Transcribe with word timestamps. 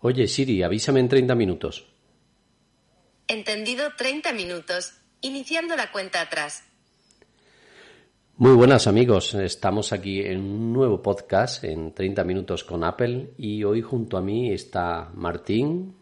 Oye, 0.00 0.28
Siri, 0.28 0.62
avísame 0.62 1.00
en 1.00 1.08
30 1.08 1.34
minutos. 1.34 1.86
Entendido 3.28 3.90
30 3.96 4.32
minutos. 4.32 4.94
Iniciando 5.22 5.76
la 5.76 5.90
cuenta 5.90 6.20
atrás. 6.20 6.64
Muy 8.38 8.52
buenas 8.52 8.86
amigos, 8.86 9.32
estamos 9.32 9.94
aquí 9.94 10.20
en 10.20 10.40
un 10.40 10.70
nuevo 10.70 11.00
podcast 11.00 11.64
en 11.64 11.94
30 11.94 12.22
minutos 12.24 12.64
con 12.64 12.84
Apple 12.84 13.32
y 13.38 13.64
hoy 13.64 13.80
junto 13.80 14.18
a 14.18 14.20
mí 14.20 14.52
está 14.52 15.10
Martín. 15.14 15.94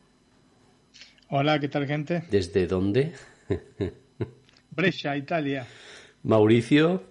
Hola, 1.31 1.61
¿qué 1.61 1.69
tal 1.69 1.87
gente? 1.87 2.25
¿Desde 2.33 2.67
dónde? 2.67 3.13
Brescia, 4.71 5.17
Italia. 5.17 5.65
Mauricio. 6.25 7.05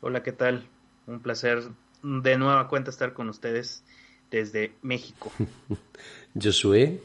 Hola, 0.00 0.24
¿qué 0.24 0.32
tal? 0.32 0.68
Un 1.06 1.20
placer 1.20 1.62
de 2.02 2.38
nueva 2.38 2.66
cuenta 2.66 2.90
estar 2.90 3.12
con 3.12 3.28
ustedes 3.28 3.84
desde 4.30 4.72
México. 4.82 5.32
Josué. 6.40 7.00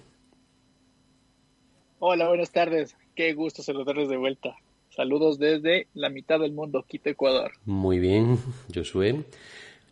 Hola, 1.99 2.27
buenas 2.27 2.51
tardes. 2.51 2.95
Qué 3.15 3.33
gusto 3.33 3.61
saludarles 3.63 4.09
de 4.09 4.17
vuelta. 4.17 4.55
Saludos 4.89 5.39
desde 5.39 5.87
la 5.93 6.09
mitad 6.09 6.39
del 6.39 6.51
mundo, 6.51 6.83
Quito, 6.87 7.09
Ecuador. 7.09 7.51
Muy 7.65 7.99
bien, 7.99 8.37
Josué. 8.73 9.23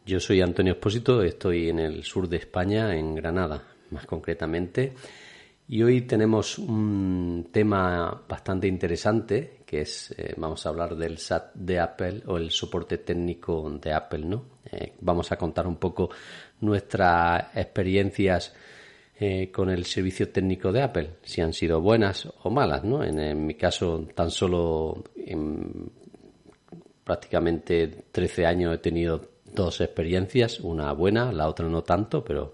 Yo 0.06 0.20
soy 0.20 0.42
Antonio 0.42 0.74
Espósito, 0.74 1.22
estoy 1.22 1.70
en 1.70 1.80
el 1.80 2.04
sur 2.04 2.28
de 2.28 2.38
España, 2.38 2.96
en 2.96 3.16
Granada, 3.16 3.64
más 3.92 4.06
concretamente. 4.06 4.94
Y 5.68 5.84
hoy 5.84 6.02
tenemos 6.02 6.58
un 6.58 7.50
tema 7.52 8.24
bastante 8.28 8.68
interesante, 8.68 9.60
que 9.68 9.82
es, 9.82 10.16
eh, 10.18 10.34
vamos 10.36 10.66
a 10.66 10.70
hablar 10.70 10.96
del 10.96 11.20
SAT 11.20 11.54
de 11.54 11.80
Apple 11.80 12.24
o 12.26 12.38
el 12.38 12.50
soporte 12.50 12.98
técnico 12.98 13.70
de 13.70 13.94
Apple, 13.94 14.26
¿no? 14.26 14.46
Eh, 14.72 14.94
vamos 15.02 15.32
a 15.32 15.38
contar 15.38 15.68
un 15.68 15.76
poco 15.76 16.10
nuestras 16.62 17.56
experiencias 17.56 18.54
eh, 19.22 19.52
con 19.52 19.70
el 19.70 19.86
servicio 19.86 20.30
técnico 20.30 20.72
de 20.72 20.82
Apple, 20.82 21.10
si 21.24 21.42
han 21.42 21.52
sido 21.52 21.82
buenas 21.82 22.26
o 22.44 22.50
malas, 22.50 22.86
¿no? 22.86 23.04
En, 23.04 23.46
mi 23.46 23.56
caso, 23.56 24.08
tan 24.16 24.32
solo 24.32 25.04
en 25.18 25.92
prácticamente 27.04 28.06
13 28.12 28.46
años 28.46 28.76
he 28.76 28.78
tenido 28.78 29.30
dos 29.54 29.82
experiencias, 29.82 30.62
una 30.62 30.94
buena, 30.94 31.34
la 31.34 31.50
otra 31.50 31.68
no 31.68 31.84
tanto, 31.84 32.24
pero 32.24 32.54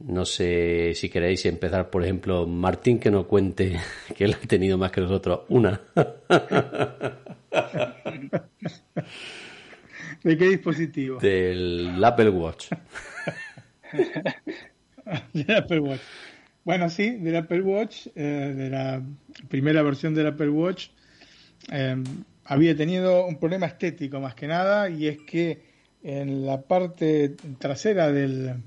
no 0.00 0.26
sé 0.26 0.92
si 0.94 1.08
queréis 1.08 1.46
empezar, 1.46 1.88
por 1.88 2.04
ejemplo, 2.04 2.46
Martín 2.46 2.98
que 2.98 3.10
no 3.10 3.26
cuente 3.26 3.80
que 4.14 4.24
él 4.24 4.34
ha 4.34 4.46
tenido 4.46 4.76
más 4.76 4.92
que 4.92 5.00
nosotros, 5.00 5.40
una. 5.48 5.80
¿De 10.24 10.36
qué 10.36 10.48
dispositivo? 10.48 11.18
Del 11.18 12.02
Apple 12.04 12.30
Watch. 12.30 12.70
del 15.32 15.56
Apple 15.56 15.80
Watch. 15.80 16.00
Bueno, 16.64 16.90
sí, 16.90 17.16
del 17.16 17.36
Apple 17.36 17.62
Watch, 17.62 18.08
eh, 18.14 18.54
de 18.56 18.70
la 18.70 19.02
primera 19.48 19.82
versión 19.82 20.14
del 20.14 20.26
Apple 20.26 20.50
Watch, 20.50 20.88
eh, 21.72 21.96
había 22.44 22.76
tenido 22.76 23.26
un 23.26 23.38
problema 23.38 23.66
estético 23.66 24.20
más 24.20 24.34
que 24.34 24.46
nada, 24.46 24.90
y 24.90 25.06
es 25.06 25.18
que 25.22 25.62
en 26.02 26.44
la 26.44 26.60
parte 26.60 27.36
trasera 27.58 28.12
del, 28.12 28.62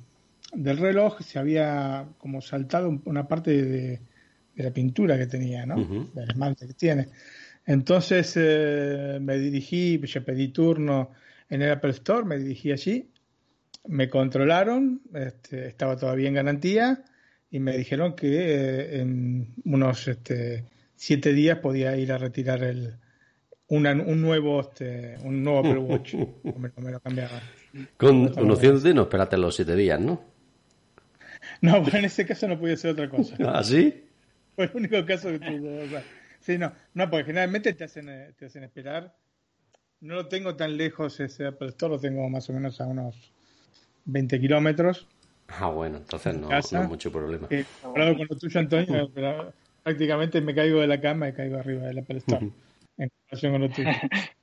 del 0.53 0.77
reloj 0.77 1.21
se 1.21 1.37
había 1.37 2.07
como 2.17 2.41
saltado 2.41 2.99
una 3.05 3.27
parte 3.27 3.63
de, 3.63 3.99
la 4.55 4.71
pintura 4.71 5.17
que 5.17 5.27
tenía, 5.27 5.65
¿no? 5.65 5.75
Del 6.13 6.29
esmalte 6.29 6.67
que 6.67 6.73
tiene. 6.73 7.07
Entonces 7.65 8.33
eh, 8.35 9.17
me 9.21 9.37
dirigí, 9.37 9.99
yo 9.99 10.23
pedí 10.23 10.49
turno 10.49 11.11
en 11.53 11.61
el 11.61 11.71
Apple 11.71 11.91
Store, 11.91 12.25
me 12.25 12.37
dirigí 12.37 12.71
allí 12.71 13.13
me 13.87 14.09
controlaron, 14.09 15.01
este, 15.13 15.67
estaba 15.67 15.97
todavía 15.97 16.27
en 16.27 16.35
garantía 16.35 17.03
y 17.49 17.59
me 17.59 17.77
dijeron 17.77 18.15
que 18.15 18.27
eh, 18.27 19.01
en 19.01 19.53
unos 19.65 20.07
este, 20.07 20.65
siete 20.95 21.33
días 21.33 21.59
podía 21.59 21.95
ir 21.97 22.11
a 22.11 22.17
retirar 22.17 22.63
el 22.63 22.97
un 23.67 24.21
nuevo 24.21 24.61
este, 24.61 25.17
un 25.23 25.43
nuevo 25.43 25.59
Apple 25.59 25.77
Watch 25.79 26.13
me, 26.13 26.91
lo 26.91 26.99
cambiaban. 26.99 27.41
Con, 27.97 28.29
conociéndote, 28.29 28.93
no 28.93 29.03
espérate 29.03 29.37
los 29.37 29.55
siete 29.55 29.75
días, 29.75 29.99
¿no? 29.99 30.23
No, 31.61 31.83
pero 31.85 31.97
en 31.97 32.05
ese 32.05 32.25
caso 32.25 32.47
no 32.47 32.59
podía 32.59 32.77
ser 32.77 32.91
otra 32.91 33.09
cosa. 33.09 33.35
¿Ah, 33.47 33.63
sí? 33.63 34.03
Fue 34.55 34.65
el 34.65 34.71
único 34.75 35.03
caso 35.05 35.29
que 35.29 35.39
tuvo. 35.39 35.79
sí, 36.39 36.57
no, 36.57 36.71
no, 36.93 37.09
porque 37.09 37.25
generalmente 37.25 37.73
te 37.73 37.85
hacen, 37.85 38.09
eh, 38.09 38.33
te 38.37 38.45
hacen 38.45 38.63
esperar. 38.63 39.15
No 40.03 40.15
lo 40.15 40.27
tengo 40.27 40.57
tan 40.57 40.75
lejos 40.75 41.17
ese 41.21 41.47
Apple 41.47 41.69
Store, 41.69 41.93
lo 41.93 41.99
tengo 41.99 42.27
más 42.27 42.49
o 42.49 42.53
menos 42.53 42.81
a 42.81 42.87
unos 42.87 43.31
20 44.03 44.37
kilómetros. 44.41 45.07
Ah, 45.47 45.69
bueno, 45.69 45.97
entonces 45.97 46.35
no, 46.35 46.49
no 46.49 46.83
mucho 46.89 47.09
problema. 47.09 47.47
Eh, 47.49 47.63
comparado 47.81 48.17
con 48.17 48.27
lo 48.29 48.37
tuyo, 48.37 48.59
Antonio, 48.59 49.09
prácticamente 49.83 50.41
me 50.41 50.53
caigo 50.53 50.81
de 50.81 50.87
la 50.87 50.99
cama 50.99 51.29
y 51.29 51.33
caigo 51.33 51.57
arriba 51.57 51.83
de 51.83 51.93
la 51.93 52.01
Store. 52.01 52.51
en 52.97 53.09
comparación 53.09 53.51
con 53.53 53.61
lo 53.61 53.69
tuyo. 53.69 53.89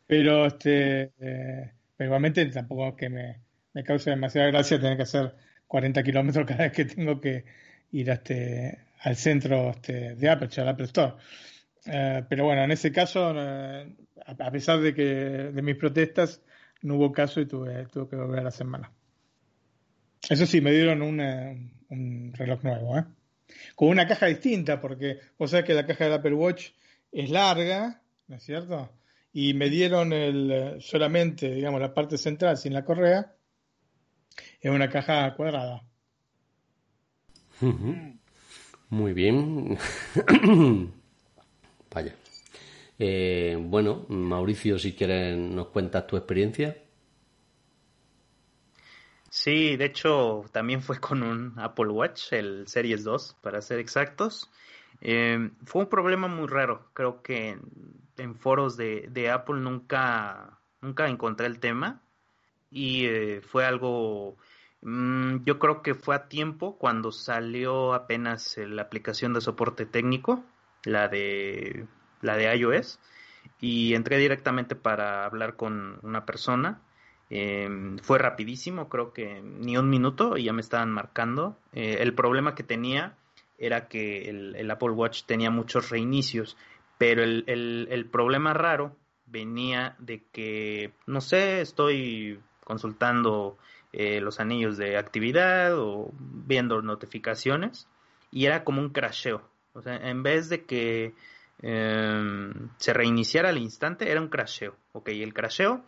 Pero, 0.07 0.47
este, 0.47 1.13
eh, 1.21 1.71
pero 1.95 2.09
igualmente 2.09 2.47
tampoco 2.47 2.89
es 2.89 2.95
que 2.95 3.11
me, 3.11 3.37
me 3.75 3.85
cause 3.85 4.09
demasiada 4.09 4.49
gracia 4.49 4.81
tener 4.81 4.97
que 4.97 5.03
hacer 5.03 5.35
40 5.67 6.03
kilómetros 6.03 6.47
cada 6.49 6.65
vez 6.65 6.73
que 6.73 6.87
tengo 6.87 7.21
que 7.21 7.45
ir 7.93 8.11
a 8.11 8.15
este, 8.15 8.79
al 9.01 9.15
centro 9.15 9.71
este, 9.71 10.15
de 10.15 10.31
Apple, 10.31 10.49
al 10.57 10.69
Apple 10.69 10.87
Store. 10.87 11.13
Eh, 11.87 12.25
pero 12.29 12.45
bueno, 12.45 12.65
en 12.65 12.71
ese 12.71 12.93
caso, 12.93 13.33
eh, 13.37 13.95
a 14.27 14.51
pesar 14.51 14.81
de 14.81 14.95
que 14.95 15.05
de 15.05 15.63
mis 15.63 15.77
protestas, 15.77 16.43
no 16.83 16.97
hubo 16.97 17.13
caso 17.13 17.41
y 17.41 17.47
tuve, 17.47 17.87
tuve 17.87 18.09
que 18.09 18.17
volver 18.17 18.41
a 18.41 18.45
la 18.45 18.51
semana. 18.51 18.93
Eso 20.29 20.47
sí, 20.47 20.61
me 20.61 20.73
dieron 20.73 21.03
un 21.03 22.33
reloj 22.35 22.63
nuevo, 22.63 22.99
¿eh? 22.99 23.05
Con 23.75 23.89
una 23.89 24.07
caja 24.07 24.27
distinta, 24.27 24.81
porque 24.81 25.19
vos 25.39 25.51
sabés 25.51 25.67
que 25.67 25.75
la 25.75 25.87
caja 25.87 26.05
del 26.05 26.15
Apple 26.15 26.35
Watch 26.35 26.71
es 27.11 27.31
larga, 27.31 28.01
¿no 28.29 28.37
es 28.37 28.43
cierto? 28.43 28.91
Y 29.33 29.55
me 29.55 29.69
dieron 29.69 30.13
el, 30.13 30.77
solamente, 30.81 31.51
digamos, 31.55 31.81
la 31.81 31.95
parte 31.95 32.19
central 32.19 32.57
sin 32.57 32.75
la 32.75 32.85
correa, 32.85 33.35
es 34.61 34.71
una 34.71 34.89
caja 34.89 35.35
cuadrada. 35.35 35.83
Muy 38.89 39.13
bien. 39.13 39.79
Vaya. 41.93 42.15
Eh, 42.99 43.57
bueno, 43.59 44.05
Mauricio, 44.09 44.79
si 44.79 44.93
quieres, 44.93 45.37
nos 45.37 45.69
cuentas 45.69 46.07
tu 46.07 46.17
experiencia. 46.17 46.77
Sí, 49.31 49.77
de 49.77 49.87
hecho 49.87 50.45
también 50.53 50.83
fue 50.83 50.99
con 51.01 51.23
un 51.23 51.59
Apple 51.59 51.89
Watch, 51.89 52.33
el 52.33 52.67
Series 52.67 53.05
2 53.05 53.37
para 53.41 53.63
ser 53.63 53.79
exactos. 53.79 54.51
Eh, 55.01 55.51
fue 55.65 55.83
un 55.83 55.89
problema 55.89 56.29
muy 56.29 56.47
raro, 56.47 56.91
creo 56.93 57.23
que 57.23 57.57
en, 58.19 58.35
foros 58.35 58.77
de, 58.77 59.31
Apple 59.33 59.61
nunca, 59.61 60.59
nunca 60.83 61.09
encontré 61.09 61.47
el 61.47 61.59
tema 61.59 62.03
y 62.71 63.07
eh, 63.07 63.41
fue 63.41 63.65
algo, 63.65 64.37
mm, 64.83 65.45
yo 65.45 65.59
creo 65.59 65.83
que 65.83 65.95
fue 65.95 66.17
a 66.17 66.29
tiempo 66.29 66.77
cuando 66.77 67.13
salió 67.13 67.95
apenas 67.95 68.59
la 68.59 68.83
aplicación 68.83 69.33
de 69.33 69.41
soporte 69.41 69.87
técnico, 69.87 70.45
la 70.85 71.09
de, 71.09 71.87
la 72.23 72.37
de 72.37 72.55
iOS, 72.57 72.99
y 73.61 73.95
entré 73.95 74.19
directamente 74.19 74.75
para 74.75 75.25
hablar 75.25 75.57
con 75.57 75.99
una 76.03 76.25
persona 76.27 76.81
Em, 77.31 77.99
fue 77.99 78.19
rapidísimo, 78.19 78.89
creo 78.89 79.13
que 79.13 79.41
ni 79.41 79.77
un 79.77 79.89
minuto 79.89 80.37
y 80.37 80.45
ya 80.45 80.53
me 80.53 80.61
estaban 80.61 80.91
marcando. 80.91 81.57
Eh, 81.73 81.99
el 82.01 82.13
problema 82.13 82.57
que 82.57 82.65
tenía 82.65 83.17
era 83.57 83.87
que 83.87 84.29
el, 84.29 84.71
Apple 84.71 84.91
Watch 84.91 85.23
tenía 85.27 85.51
muchos 85.51 85.91
reinicios, 85.91 86.57
pero 86.99 87.23
el, 87.23 87.45
el, 87.47 88.07
problema 88.07 88.53
raro 88.53 88.97
venía 89.27 89.95
de 90.01 90.25
que, 90.33 90.93
no 91.07 91.21
sé, 91.21 91.61
estoy 91.61 92.41
consultando 92.65 93.59
eh, 93.93 94.21
los 94.21 94.41
anillos 94.41 94.77
de 94.77 94.97
actividad 94.97 95.79
o 95.79 96.11
viendo 96.19 96.83
notificaciones 96.83 97.87
y 98.33 98.47
era 98.47 98.65
como 98.65 98.81
un 98.81 98.91
crasheo. 98.91 99.43
O 99.73 99.83
sea, 99.83 99.97
en 99.97 100.23
vez 100.23 100.49
de 100.49 100.65
que 100.65 101.15
em, 101.63 102.69
se 102.77 102.93
reiniciara 102.93 103.51
al 103.51 103.59
instante, 103.59 104.11
era 104.11 104.21
un 104.21 104.29
crasheo. 104.29 104.77
Ok, 104.93 105.09
el 105.09 105.35
crasheo 105.35 105.85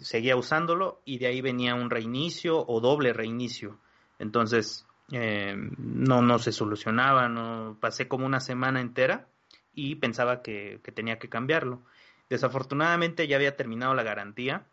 seguía 0.00 0.36
usándolo 0.36 1.00
y 1.04 1.18
de 1.18 1.26
ahí 1.26 1.40
venía 1.40 1.74
un 1.74 1.90
reinicio 1.90 2.64
o 2.66 2.80
doble 2.80 3.12
reinicio. 3.12 3.78
Entonces, 4.18 4.86
eh, 5.10 5.54
no, 5.78 6.22
no 6.22 6.38
se 6.38 6.52
solucionaba, 6.52 7.28
no 7.28 7.76
pasé 7.80 8.06
como 8.06 8.26
una 8.26 8.40
semana 8.40 8.80
entera 8.80 9.26
y 9.74 9.96
pensaba 9.96 10.42
que, 10.42 10.80
tenía 10.94 11.18
que 11.18 11.28
cambiarlo. 11.28 11.82
Desafortunadamente 12.28 13.26
ya 13.26 13.36
había 13.36 13.56
terminado 13.56 13.94
la 13.94 14.04
garantía. 14.04 14.64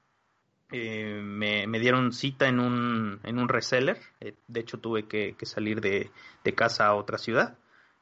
Eh, 0.72 1.22
me, 1.24 1.80
dieron 1.80 2.12
cita 2.12 2.48
en 2.48 2.60
un, 2.60 3.20
en 3.24 3.40
un 3.40 3.50
reseller. 3.50 4.00
Eh, 4.20 4.36
de 4.48 4.60
hecho, 4.60 4.80
tuve 4.80 5.08
que, 5.08 5.36
salir 5.44 5.82
de, 5.82 6.12
de, 6.44 6.54
casa 6.54 6.88
a 6.88 6.96
otra 6.96 7.18
ciudad. 7.18 7.58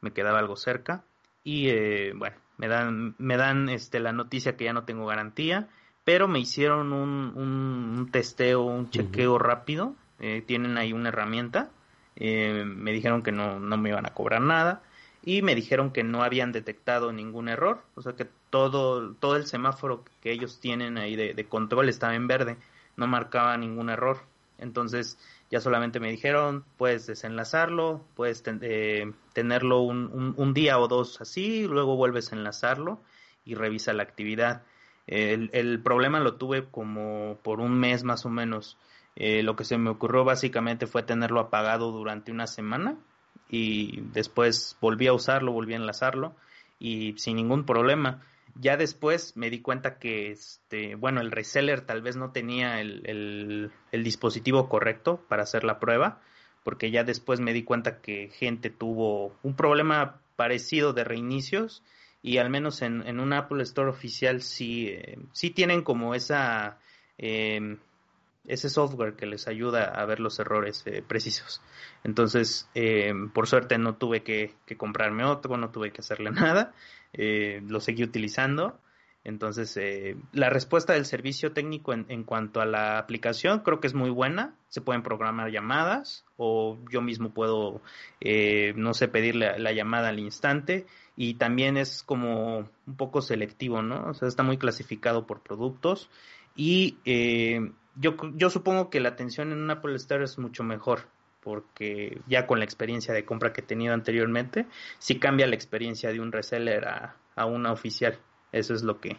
Me 0.05 0.11
quedaba 0.11 0.39
algo 0.39 0.55
cerca. 0.55 1.03
Y 1.43 2.11
bueno, 2.11 2.37
me 2.57 2.67
dan, 2.67 3.15
me 3.17 3.35
dan 3.35 3.69
este, 3.69 3.99
la 3.99 4.13
noticia 4.13 4.55
que 4.55 4.65
ya 4.65 4.73
no 4.73 4.83
tengo 4.83 5.05
garantía 5.05 5.67
pero 6.03 6.27
me 6.27 6.37
hicieron 6.37 6.93
un, 6.93 7.33
un, 7.35 8.11
testeo, 8.11 8.61
un 8.61 8.91
chequeo 8.91 9.39
rápido. 9.39 9.95
Eh, 10.19 10.43
tienen 10.45 10.77
ahí 10.77 10.93
una 10.93 11.09
herramienta 11.09 11.71
eh, 12.15 12.63
me 12.65 12.91
dijeron 12.91 13.23
que 13.23 13.31
no, 13.31 13.59
no 13.59 13.77
me 13.77 13.89
iban 13.89 14.05
a 14.05 14.13
cobrar 14.13 14.41
nada 14.41 14.81
y 15.23 15.41
me 15.41 15.55
dijeron 15.55 15.91
que 15.91 16.03
no 16.03 16.23
habían 16.23 16.51
detectado 16.51 17.11
ningún 17.11 17.49
error, 17.49 17.81
o 17.95 18.01
sea 18.01 18.13
que 18.13 18.27
todo, 18.49 19.13
todo 19.15 19.35
el 19.35 19.47
semáforo 19.47 20.05
que 20.21 20.31
ellos 20.31 20.59
tienen 20.59 20.97
ahí 20.97 21.15
de, 21.15 21.45
control 21.47 21.89
estaba 21.89 22.15
en 22.15 22.27
verde, 22.27 22.57
no 22.95 23.07
marcaba 23.07 23.57
ningún 23.57 23.89
error. 23.89 24.19
Entonces 24.59 25.17
ya 25.55 25.61
solamente 25.61 26.01
me 26.01 26.11
dijeron, 26.11 26.65
puedes 26.75 27.07
desenlazarlo, 27.07 28.03
puedes 28.13 28.43
eh, 28.45 29.09
tenerlo 29.31 29.83
un, 29.83 30.33
un, 30.35 30.53
día 30.53 30.77
o 30.79 30.89
dos 30.89 31.21
así, 31.21 31.65
luego 31.65 31.95
vuelves 31.95 32.33
a 32.33 32.35
enlazarlo 32.35 32.99
y 33.45 33.55
revisa 33.55 33.93
la 33.93 34.03
actividad. 34.03 34.63
El, 35.07 35.81
problema 35.81 36.19
lo 36.19 36.35
tuve 36.35 36.65
como 36.65 37.37
por 37.41 37.61
un 37.61 37.79
mes 37.79 38.03
más 38.03 38.25
o 38.25 38.29
menos. 38.29 38.77
Eh, 39.15 39.43
lo 39.43 39.55
que 39.55 39.63
se 39.63 39.77
me 39.77 39.91
ocurrió 39.91 40.25
básicamente 40.25 40.87
fue 40.87 41.03
tenerlo 41.03 41.39
apagado 41.39 41.93
durante 41.93 42.33
una 42.33 42.47
semana 42.47 42.97
y 43.49 44.01
después 44.11 44.77
volví 44.81 45.07
a 45.07 45.13
usarlo, 45.13 45.53
volví 45.53 45.71
a 45.71 45.77
enlazarlo 45.77 46.35
y 46.79 47.13
sin 47.17 47.37
ningún 47.37 47.65
problema. 47.65 48.23
Ya 48.55 48.77
después 48.77 49.35
me 49.35 49.49
di 49.49 49.61
cuenta 49.61 49.99
que, 49.99 50.31
este, 50.31 50.95
bueno, 50.95 51.19
el 51.19 51.31
reseller 51.31 51.81
tal 51.81 52.01
vez 52.01 52.15
no 52.15 52.31
tenía 52.31 52.79
el, 52.79 53.71
el, 53.91 54.03
dispositivo 54.03 54.69
correcto 54.69 55.25
para 55.27 55.43
hacer 55.43 55.65
la 55.65 55.79
prueba, 55.79 56.21
porque 56.63 56.89
ya 56.89 57.03
después 57.03 57.41
me 57.41 57.51
di 57.51 57.63
cuenta 57.63 58.01
que 58.01 58.29
gente 58.29 58.69
tuvo 58.69 59.35
un 59.43 59.55
problema 59.55 60.21
parecido 60.37 60.93
de 60.93 61.03
reinicios 61.03 61.83
y 62.21 62.37
al 62.37 62.49
menos 62.49 62.81
en, 62.81 63.05
en 63.05 63.19
un 63.19 63.33
Apple 63.33 63.61
Store 63.63 63.89
oficial 63.89 64.41
sí, 64.41 64.87
eh, 64.87 65.19
sí 65.33 65.49
tienen 65.49 65.83
como 65.83 66.15
esa... 66.15 66.79
Eh, 67.17 67.77
ese 68.47 68.69
software 68.69 69.15
que 69.15 69.25
les 69.25 69.47
ayuda 69.47 69.85
a 69.85 70.05
ver 70.05 70.19
los 70.19 70.39
errores 70.39 70.83
eh, 70.85 71.03
precisos. 71.05 71.61
Entonces, 72.03 72.69
eh, 72.75 73.13
por 73.33 73.47
suerte 73.47 73.77
no 73.77 73.95
tuve 73.95 74.23
que, 74.23 74.53
comprarme 74.77 75.23
otro, 75.23 75.57
no 75.57 75.69
tuve 75.69 75.91
que 75.91 76.01
hacerle 76.01 76.31
nada, 76.31 76.73
eh, 77.13 77.61
lo 77.67 77.79
seguí 77.79 78.03
utilizando. 78.03 78.79
Entonces, 79.23 79.79
la 80.33 80.51
respuesta 80.51 80.93
del 80.93 81.05
servicio 81.05 81.51
técnico 81.51 81.93
en, 81.93 82.23
cuanto 82.25 82.61
a 82.61 82.65
la 82.67 82.99
aplicación 82.99 83.61
creo 83.61 83.79
que 83.79 83.87
es 83.87 83.95
muy 83.95 84.11
buena. 84.11 84.53
Se 84.67 84.81
pueden 84.81 85.01
programar 85.01 85.49
llamadas 85.49 86.23
o 86.37 86.77
yo 86.91 87.01
mismo 87.01 87.33
puedo, 87.33 87.81
no 88.75 88.93
sé, 88.93 89.07
pedirle 89.07 89.57
la 89.57 89.71
llamada 89.71 90.09
al 90.09 90.19
instante 90.19 90.85
y 91.15 91.33
también 91.35 91.75
es 91.75 92.03
como 92.03 92.69
un 92.85 92.97
poco 92.97 93.23
selectivo, 93.23 93.81
¿no? 93.81 94.09
O 94.09 94.13
sea, 94.13 94.27
está 94.27 94.43
muy 94.43 94.59
clasificado 94.59 95.25
por 95.25 95.41
productos 95.41 96.07
y 96.55 96.99
yo, 97.95 98.15
yo 98.35 98.49
supongo 98.49 98.89
que 98.89 98.99
la 98.99 99.09
atención 99.09 99.51
en 99.51 99.59
un 99.59 99.71
Apple 99.71 99.95
Store 99.95 100.23
es 100.23 100.37
mucho 100.37 100.63
mejor, 100.63 101.07
porque 101.41 102.21
ya 102.27 102.47
con 102.47 102.59
la 102.59 102.65
experiencia 102.65 103.13
de 103.13 103.25
compra 103.25 103.53
que 103.53 103.61
he 103.61 103.63
tenido 103.65 103.93
anteriormente, 103.93 104.65
sí 104.99 105.19
cambia 105.19 105.47
la 105.47 105.55
experiencia 105.55 106.11
de 106.11 106.19
un 106.19 106.31
reseller 106.31 106.87
a, 106.87 107.15
a 107.35 107.45
una 107.45 107.71
oficial. 107.71 108.17
Eso 108.51 108.73
es 108.73 108.83
lo 108.83 108.99
que, 109.01 109.17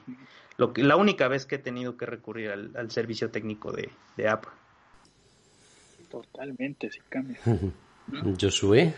lo 0.57 0.73
que, 0.73 0.83
la 0.83 0.97
única 0.97 1.29
vez 1.29 1.47
que 1.47 1.57
he 1.57 1.59
tenido 1.59 1.97
que 1.97 2.07
recurrir 2.07 2.51
al, 2.51 2.91
servicio 2.91 3.31
técnico 3.31 3.71
de, 3.73 3.91
de, 4.17 4.29
Apple. 4.29 4.51
Totalmente, 6.11 6.91
sí 6.91 7.01
cambia. 7.09 7.39
Josué. 8.41 8.95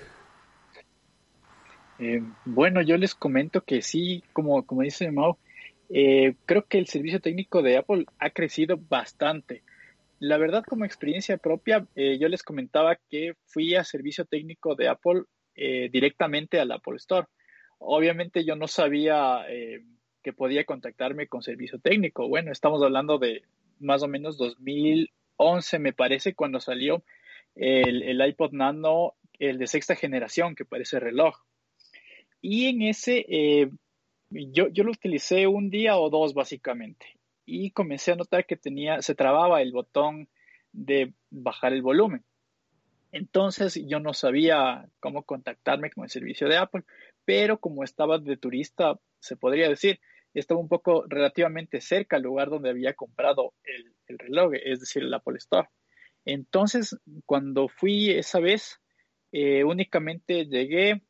Eh, 1.98 2.22
bueno, 2.44 2.82
yo 2.82 2.96
les 2.96 3.14
comento 3.14 3.64
que 3.64 3.82
sí, 3.82 4.22
como, 4.32 4.64
como 4.64 4.82
dice 4.82 5.10
Mau, 5.10 5.36
eh, 5.88 6.36
creo 6.46 6.66
que 6.66 6.78
el 6.78 6.86
servicio 6.86 7.20
técnico 7.20 7.62
de 7.62 7.78
Apple 7.78 8.06
ha 8.18 8.30
crecido 8.30 8.78
bastante. 8.88 9.62
La 10.18 10.36
verdad, 10.36 10.64
como 10.64 10.84
experiencia 10.84 11.36
propia, 11.36 11.86
eh, 11.94 12.18
yo 12.18 12.28
les 12.28 12.42
comentaba 12.42 12.96
que 13.08 13.34
fui 13.46 13.74
a 13.74 13.84
servicio 13.84 14.24
técnico 14.24 14.74
de 14.74 14.88
Apple 14.88 15.22
eh, 15.54 15.88
directamente 15.92 16.58
al 16.58 16.72
Apple 16.72 16.96
Store. 16.96 17.26
Obviamente 17.78 18.44
yo 18.44 18.56
no 18.56 18.66
sabía 18.66 19.44
que 20.22 20.32
podía 20.32 20.64
contactarme 20.64 21.28
con 21.28 21.42
servicio 21.42 21.78
técnico. 21.78 22.28
Bueno, 22.28 22.50
estamos 22.50 22.82
hablando 22.82 23.18
de 23.18 23.42
más 23.78 24.02
o 24.02 24.08
menos 24.08 24.36
2011, 24.36 25.78
me 25.78 25.92
parece, 25.92 26.34
cuando 26.34 26.58
salió 26.58 27.04
el, 27.54 28.02
el 28.02 28.26
iPod 28.26 28.50
Nano, 28.52 29.14
el 29.38 29.58
de 29.58 29.68
sexta 29.68 29.94
generación, 29.94 30.56
que 30.56 30.64
parece 30.64 30.98
reloj. 30.98 31.36
Y 32.40 32.66
en 32.66 32.82
ese 32.82 33.70
yo, 34.30 34.68
yo 34.68 34.84
lo 34.84 34.90
utilicé 34.90 35.46
un 35.46 35.70
día 35.70 35.96
o 35.98 36.10
dos 36.10 36.34
básicamente 36.34 37.17
y 37.48 37.70
comencé 37.70 38.12
a 38.12 38.16
notar 38.16 38.44
que 38.44 38.56
tenía, 38.56 39.00
se 39.00 39.14
trababa 39.14 39.62
el 39.62 39.72
botón 39.72 40.28
de 40.72 41.14
bajar 41.30 41.72
el 41.72 41.80
volumen. 41.80 42.22
Entonces 43.10 43.80
yo 43.86 44.00
no 44.00 44.12
sabía 44.12 44.86
cómo 45.00 45.22
contactarme 45.22 45.90
con 45.90 46.04
el 46.04 46.10
servicio 46.10 46.46
de 46.46 46.58
Apple, 46.58 46.82
pero 47.24 47.58
como 47.58 47.84
estaba 47.84 48.18
de 48.18 48.36
turista, 48.36 49.00
se 49.18 49.36
podría 49.36 49.66
decir, 49.68 49.98
estaba 50.34 50.60
un 50.60 50.68
poco 50.68 51.06
relativamente 51.08 51.80
cerca 51.80 52.16
al 52.16 52.22
lugar 52.22 52.50
donde 52.50 52.68
había 52.68 52.92
comprado 52.92 53.54
el, 53.64 54.18
reloj, 54.18 54.52
es 54.62 54.80
decir, 54.80 55.02
el 55.02 55.14
Apple 55.14 55.38
Store. 55.38 55.68
Entonces, 56.26 56.98
cuando 57.24 57.68
fui 57.68 58.10
esa 58.10 58.40
vez, 58.40 58.78
eh, 59.32 59.64
únicamente 59.64 60.44
llegué, 60.44 61.02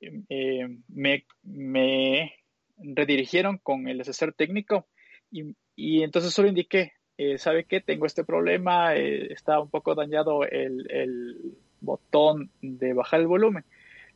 eh, 0.00 0.68
me, 0.88 1.24
me 1.44 2.34
redirigieron 2.78 3.58
con 3.58 3.86
el 3.86 4.00
asesor 4.00 4.34
técnico 4.34 4.88
y, 5.30 5.54
y 5.76 6.02
entonces 6.02 6.32
solo 6.32 6.48
indiqué, 6.48 6.92
eh, 7.16 7.38
¿sabe 7.38 7.64
qué? 7.64 7.80
Tengo 7.80 8.06
este 8.06 8.24
problema, 8.24 8.94
eh, 8.96 9.32
está 9.32 9.60
un 9.60 9.70
poco 9.70 9.94
dañado 9.94 10.44
el, 10.44 10.90
el, 10.90 11.56
botón 11.80 12.50
de 12.62 12.94
bajar 12.94 13.20
el 13.20 13.26
volumen. 13.26 13.64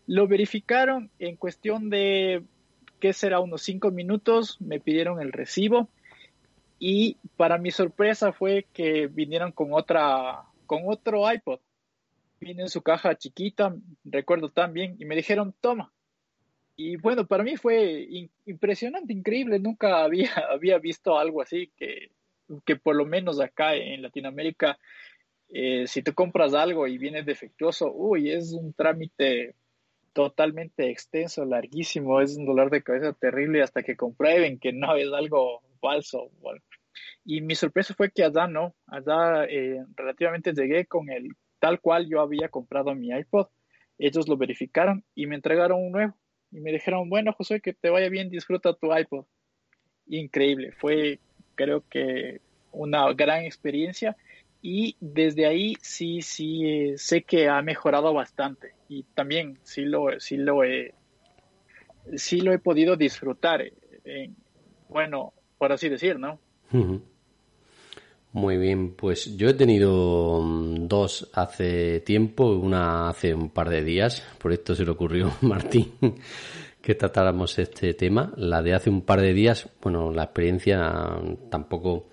Lo 0.06 0.26
verificaron 0.26 1.10
en 1.18 1.36
cuestión 1.36 1.90
de, 1.90 2.42
¿qué 2.98 3.12
será? 3.12 3.40
Unos 3.40 3.60
cinco 3.60 3.90
minutos, 3.90 4.58
me 4.58 4.80
pidieron 4.80 5.20
el 5.20 5.32
recibo 5.32 5.90
y 6.78 7.18
para 7.36 7.58
mi 7.58 7.70
sorpresa 7.70 8.32
fue 8.32 8.66
que 8.72 9.06
vinieron 9.06 9.52
con 9.52 9.74
otra, 9.74 10.44
con 10.66 10.82
otro 10.86 11.30
iPod. 11.30 11.60
Vine 12.40 12.62
en 12.62 12.68
su 12.68 12.82
caja 12.82 13.16
chiquita, 13.16 13.74
recuerdo 14.04 14.48
también, 14.48 14.96
y 14.98 15.04
me 15.04 15.16
dijeron, 15.16 15.54
toma, 15.60 15.92
y 16.80 16.96
bueno, 16.96 17.26
para 17.26 17.42
mí 17.42 17.56
fue 17.56 18.06
impresionante, 18.46 19.12
increíble. 19.12 19.58
Nunca 19.58 20.04
había, 20.04 20.30
había 20.50 20.78
visto 20.78 21.18
algo 21.18 21.42
así 21.42 21.72
que, 21.76 22.12
que 22.64 22.76
por 22.76 22.94
lo 22.94 23.04
menos 23.04 23.40
acá 23.40 23.74
en 23.74 24.00
Latinoamérica, 24.00 24.78
eh, 25.48 25.88
si 25.88 26.02
tú 26.02 26.14
compras 26.14 26.54
algo 26.54 26.86
y 26.86 26.96
viene 26.96 27.24
defectuoso, 27.24 27.92
uy, 27.92 28.30
es 28.30 28.52
un 28.52 28.72
trámite 28.74 29.56
totalmente 30.12 30.88
extenso, 30.88 31.44
larguísimo, 31.44 32.20
es 32.20 32.36
un 32.36 32.46
dolor 32.46 32.70
de 32.70 32.84
cabeza 32.84 33.12
terrible 33.12 33.60
hasta 33.60 33.82
que 33.82 33.96
comprueben 33.96 34.60
que 34.60 34.72
no 34.72 34.94
es 34.94 35.12
algo 35.12 35.62
falso. 35.80 36.30
Y 37.24 37.40
mi 37.40 37.56
sorpresa 37.56 37.92
fue 37.92 38.12
que 38.12 38.22
allá 38.22 38.46
no, 38.46 38.76
allá 38.86 39.46
eh, 39.46 39.84
relativamente 39.96 40.52
llegué 40.52 40.86
con 40.86 41.10
el 41.10 41.34
tal 41.58 41.80
cual 41.80 42.08
yo 42.08 42.20
había 42.20 42.50
comprado 42.50 42.94
mi 42.94 43.08
iPod, 43.08 43.48
ellos 43.98 44.28
lo 44.28 44.36
verificaron 44.36 45.04
y 45.16 45.26
me 45.26 45.34
entregaron 45.34 45.82
un 45.82 45.90
nuevo 45.90 46.14
y 46.50 46.60
me 46.60 46.72
dijeron, 46.72 47.08
bueno, 47.08 47.32
José, 47.32 47.60
que 47.60 47.72
te 47.72 47.90
vaya 47.90 48.08
bien, 48.08 48.30
disfruta 48.30 48.74
tu 48.74 48.94
iPod. 48.96 49.24
Increíble, 50.06 50.72
fue 50.72 51.18
creo 51.54 51.84
que 51.88 52.40
una 52.72 53.12
gran 53.12 53.44
experiencia 53.44 54.16
y 54.62 54.96
desde 55.00 55.46
ahí 55.46 55.76
sí, 55.80 56.22
sí, 56.22 56.64
eh, 56.66 56.94
sé 56.96 57.22
que 57.22 57.48
ha 57.48 57.60
mejorado 57.62 58.12
bastante 58.14 58.74
y 58.88 59.02
también 59.14 59.58
sí 59.62 59.82
lo, 59.82 60.18
sí 60.20 60.36
lo, 60.36 60.64
he, 60.64 60.94
sí 62.16 62.40
lo 62.40 62.52
he 62.52 62.58
podido 62.58 62.96
disfrutar, 62.96 63.62
eh, 63.62 64.30
bueno, 64.88 65.32
por 65.58 65.72
así 65.72 65.88
decir, 65.88 66.18
¿no? 66.18 66.40
Muy 68.38 68.56
bien, 68.56 68.94
pues 68.94 69.36
yo 69.36 69.48
he 69.48 69.54
tenido 69.54 70.40
mm, 70.40 70.86
dos 70.86 71.28
hace 71.32 71.98
tiempo, 72.02 72.44
una 72.52 73.08
hace 73.08 73.34
un 73.34 73.50
par 73.50 73.68
de 73.68 73.82
días, 73.82 74.22
por 74.38 74.52
esto 74.52 74.76
se 74.76 74.84
le 74.84 74.92
ocurrió 74.92 75.32
Martín 75.40 75.94
que 76.80 76.94
tratáramos 76.94 77.58
este 77.58 77.94
tema. 77.94 78.32
La 78.36 78.62
de 78.62 78.74
hace 78.74 78.90
un 78.90 79.00
par 79.02 79.20
de 79.22 79.34
días, 79.34 79.68
bueno, 79.82 80.12
la 80.12 80.22
experiencia 80.22 81.18
tampoco 81.50 82.06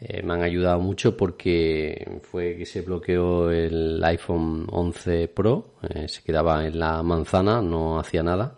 eh, 0.00 0.22
me 0.22 0.32
han 0.32 0.42
ayudado 0.42 0.80
mucho 0.80 1.14
porque 1.14 2.20
fue 2.22 2.56
que 2.56 2.64
se 2.64 2.80
bloqueó 2.80 3.50
el 3.50 4.02
iPhone 4.02 4.66
11 4.70 5.28
Pro, 5.28 5.74
eh, 5.82 6.08
se 6.08 6.22
quedaba 6.22 6.66
en 6.66 6.78
la 6.78 7.02
manzana, 7.02 7.60
no 7.60 7.98
hacía 7.98 8.22
nada. 8.22 8.56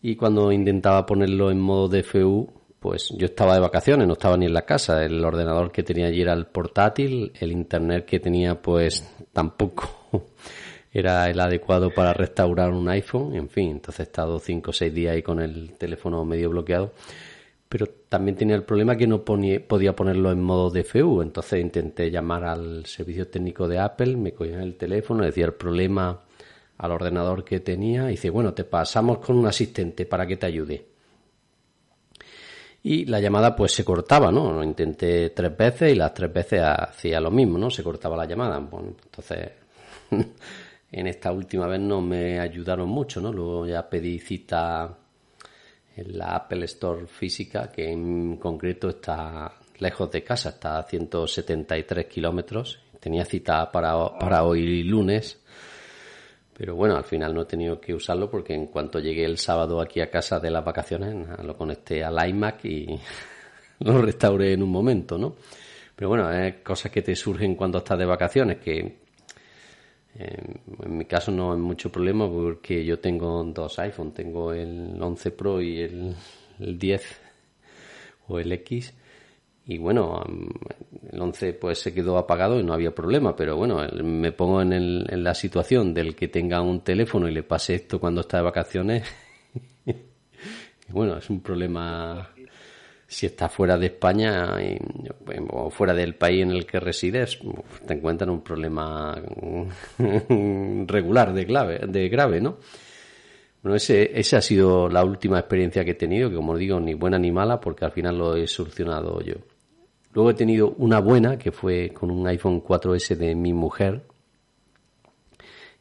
Y 0.00 0.16
cuando 0.16 0.50
intentaba 0.50 1.04
ponerlo 1.04 1.50
en 1.50 1.60
modo 1.60 1.88
DFU, 1.88 2.61
pues 2.82 3.10
yo 3.16 3.26
estaba 3.26 3.54
de 3.54 3.60
vacaciones, 3.60 4.08
no 4.08 4.14
estaba 4.14 4.36
ni 4.36 4.46
en 4.46 4.52
la 4.52 4.66
casa. 4.66 5.04
El 5.04 5.24
ordenador 5.24 5.70
que 5.70 5.84
tenía 5.84 6.08
allí 6.08 6.20
era 6.20 6.32
el 6.32 6.46
portátil, 6.46 7.32
el 7.38 7.52
internet 7.52 8.04
que 8.04 8.18
tenía 8.18 8.60
pues 8.60 9.08
tampoco 9.32 10.08
era 10.92 11.30
el 11.30 11.38
adecuado 11.38 11.90
para 11.94 12.12
restaurar 12.12 12.70
un 12.70 12.88
iPhone, 12.88 13.36
en 13.36 13.48
fin, 13.48 13.70
entonces 13.70 14.00
he 14.00 14.02
estado 14.02 14.38
cinco 14.40 14.70
o 14.70 14.74
seis 14.74 14.92
días 14.92 15.14
ahí 15.14 15.22
con 15.22 15.40
el 15.40 15.74
teléfono 15.78 16.24
medio 16.24 16.50
bloqueado. 16.50 16.92
pero 17.68 17.86
también 18.08 18.36
tenía 18.36 18.56
el 18.56 18.64
problema 18.64 18.96
que 18.96 19.06
no 19.06 19.24
podía 19.24 19.96
ponerlo 19.96 20.32
en 20.32 20.42
modo 20.42 20.70
DFU. 20.70 21.22
Entonces 21.22 21.60
intenté 21.60 22.10
llamar 22.10 22.44
al 22.44 22.84
servicio 22.86 23.28
técnico 23.28 23.68
de 23.68 23.78
Apple, 23.78 24.16
me 24.16 24.32
cogían 24.32 24.60
el 24.60 24.76
teléfono, 24.76 25.24
decía 25.24 25.46
el 25.46 25.54
problema 25.54 26.20
al 26.78 26.90
ordenador 26.90 27.44
que 27.44 27.60
tenía 27.60 28.08
y 28.08 28.12
dice, 28.12 28.28
bueno, 28.30 28.52
te 28.54 28.64
pasamos 28.64 29.18
con 29.18 29.38
un 29.38 29.46
asistente 29.46 30.04
para 30.04 30.26
que 30.26 30.36
te 30.36 30.46
ayude. 30.46 30.91
Y 32.84 33.04
la 33.04 33.20
llamada 33.20 33.54
pues 33.54 33.72
se 33.72 33.84
cortaba, 33.84 34.32
¿no? 34.32 34.52
Lo 34.52 34.64
intenté 34.64 35.30
tres 35.30 35.56
veces 35.56 35.92
y 35.92 35.94
las 35.94 36.12
tres 36.12 36.32
veces 36.32 36.62
hacía 36.62 37.20
lo 37.20 37.30
mismo, 37.30 37.56
¿no? 37.56 37.70
Se 37.70 37.84
cortaba 37.84 38.16
la 38.16 38.26
llamada. 38.26 38.58
Bueno, 38.58 38.94
entonces 39.04 39.50
en 40.90 41.06
esta 41.06 41.30
última 41.30 41.66
vez 41.68 41.80
no 41.80 42.00
me 42.00 42.40
ayudaron 42.40 42.88
mucho, 42.88 43.20
¿no? 43.20 43.32
Luego 43.32 43.66
ya 43.66 43.88
pedí 43.88 44.18
cita 44.18 44.98
en 45.96 46.18
la 46.18 46.34
Apple 46.36 46.64
Store 46.64 47.06
física, 47.06 47.70
que 47.70 47.90
en 47.90 48.36
concreto 48.36 48.88
está 48.88 49.52
lejos 49.78 50.10
de 50.10 50.24
casa, 50.24 50.50
está 50.50 50.78
a 50.78 50.82
173 50.82 52.06
kilómetros. 52.06 52.80
Tenía 52.98 53.24
cita 53.24 53.70
para, 53.70 54.18
para 54.18 54.44
hoy 54.44 54.82
lunes, 54.84 55.40
pero 56.56 56.74
bueno, 56.74 56.96
al 56.96 57.04
final 57.04 57.34
no 57.34 57.42
he 57.42 57.46
tenido 57.46 57.80
que 57.80 57.94
usarlo 57.94 58.30
porque 58.30 58.54
en 58.54 58.66
cuanto 58.66 58.98
llegué 58.98 59.24
el 59.24 59.38
sábado 59.38 59.80
aquí 59.80 60.00
a 60.00 60.10
casa 60.10 60.38
de 60.38 60.50
las 60.50 60.64
vacaciones, 60.64 61.14
lo 61.42 61.56
conecté 61.56 62.04
al 62.04 62.28
iMac 62.28 62.64
y 62.64 62.86
lo 63.80 64.02
restauré 64.02 64.52
en 64.52 64.62
un 64.62 64.70
momento, 64.70 65.18
¿no? 65.18 65.36
Pero 65.96 66.08
bueno, 66.08 66.30
es 66.32 66.56
cosas 66.62 66.90
que 66.90 67.02
te 67.02 67.14
surgen 67.14 67.54
cuando 67.54 67.78
estás 67.78 67.98
de 67.98 68.06
vacaciones, 68.06 68.58
que 68.58 69.02
en 70.14 70.96
mi 70.98 71.06
caso 71.06 71.30
no 71.30 71.52
hay 71.52 71.58
mucho 71.58 71.90
problema 71.90 72.30
porque 72.30 72.84
yo 72.84 72.98
tengo 72.98 73.42
dos 73.44 73.78
iPhones, 73.78 74.14
tengo 74.14 74.52
el 74.52 75.00
11 75.00 75.30
Pro 75.30 75.60
y 75.60 75.80
el, 75.80 76.14
10 76.58 77.20
o 78.28 78.38
el 78.38 78.52
X 78.52 78.94
y 79.72 79.78
bueno, 79.78 80.22
el 81.10 81.20
11 81.20 81.54
pues 81.54 81.78
se 81.78 81.94
quedó 81.94 82.18
apagado 82.18 82.60
y 82.60 82.62
no 82.62 82.74
había 82.74 82.94
problema, 82.94 83.34
pero 83.34 83.56
bueno, 83.56 83.86
me 84.02 84.32
pongo 84.32 84.60
en, 84.62 84.72
en 84.72 85.24
la 85.24 85.34
situación 85.34 85.94
del 85.94 86.14
que 86.14 86.28
tenga 86.28 86.60
un 86.60 86.80
teléfono 86.80 87.28
y 87.28 87.32
le 87.32 87.42
pase 87.42 87.74
esto 87.74 87.98
cuando 87.98 88.20
está 88.22 88.38
de 88.38 88.42
vacaciones. 88.42 89.04
y 89.86 89.92
bueno, 90.92 91.16
es 91.16 91.30
un 91.30 91.40
problema 91.40 92.28
si 93.12 93.26
estás 93.26 93.52
fuera 93.52 93.76
de 93.76 93.86
España 93.86 94.56
o 95.50 95.70
fuera 95.70 95.92
del 95.92 96.14
país 96.14 96.42
en 96.42 96.50
el 96.50 96.64
que 96.64 96.80
resides, 96.80 97.38
te 97.86 97.94
encuentras 97.94 98.30
un 98.30 98.42
problema 98.42 99.14
regular 100.86 101.34
de 101.34 101.44
grave, 101.44 101.80
de 101.86 102.08
grave, 102.08 102.40
¿no? 102.40 102.56
Bueno, 103.62 103.76
ese, 103.76 104.18
esa 104.18 104.38
ha 104.38 104.40
sido 104.40 104.88
la 104.88 105.04
última 105.04 105.38
experiencia 105.38 105.84
que 105.84 105.92
he 105.92 105.94
tenido, 105.94 106.30
que 106.30 106.36
como 106.36 106.56
digo, 106.56 106.80
ni 106.80 106.94
buena 106.94 107.18
ni 107.18 107.30
mala, 107.30 107.60
porque 107.60 107.84
al 107.84 107.92
final 107.92 108.18
lo 108.18 108.34
he 108.34 108.46
solucionado 108.46 109.20
yo. 109.20 109.34
Luego 110.14 110.30
he 110.30 110.34
tenido 110.34 110.74
una 110.78 111.00
buena, 111.00 111.38
que 111.38 111.52
fue 111.52 111.90
con 111.90 112.10
un 112.10 112.26
iPhone 112.26 112.62
4S 112.62 113.16
de 113.16 113.34
mi 113.34 113.52
mujer, 113.52 114.02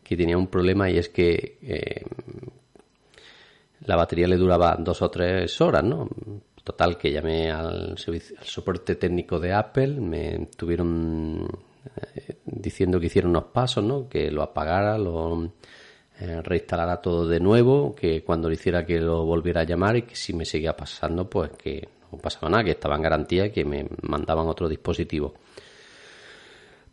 que 0.04 0.16
tenía 0.16 0.38
un 0.38 0.48
problema 0.48 0.90
y 0.90 0.98
es 0.98 1.10
que 1.10 1.58
eh, 1.62 2.06
la 3.86 3.96
batería 3.96 4.28
le 4.28 4.38
duraba 4.38 4.76
dos 4.80 5.02
o 5.02 5.10
tres 5.10 5.60
horas, 5.62 5.84
¿no? 5.84 6.08
Total, 6.64 6.98
que 6.98 7.12
llamé 7.12 7.52
al, 7.52 7.96
soporte 7.98 8.96
técnico 8.96 9.40
de 9.40 9.54
Apple, 9.54 10.00
me 10.00 10.44
estuvieron 10.44 11.48
eh, 12.16 12.38
diciendo 12.46 13.00
que 13.00 13.08
hiciera 13.08 13.28
unos 13.28 13.46
pasos, 13.46 13.84
¿no? 13.84 14.08
Que 14.08 14.30
lo 14.30 14.44
apagara, 14.44 14.98
lo 14.98 15.54
eh, 16.20 16.42
reinstalara 16.42 17.02
todo 17.02 17.28
de 17.28 17.40
nuevo, 17.40 17.96
que 17.96 18.24
cuando 18.24 18.48
lo 18.48 18.54
hiciera 18.54 18.86
que 18.86 19.00
lo 19.00 19.26
volviera 19.26 19.62
a 19.62 19.66
llamar 19.66 19.98
y 19.98 20.02
que 20.04 20.16
si 20.16 20.34
me 20.34 20.46
seguía 20.46 20.78
pasando, 20.78 21.30
pues 21.30 21.52
que 21.52 21.88
no 22.12 22.18
pasaba 22.18 22.50
nada, 22.50 22.64
que 22.64 22.72
estaba 22.72 22.96
en 22.96 23.02
garantía 23.02 23.46
y 23.46 23.52
que 23.52 23.66
me 23.66 23.88
mandaban 24.02 24.48
otro 24.48 24.68
dispositivo. 24.68 25.34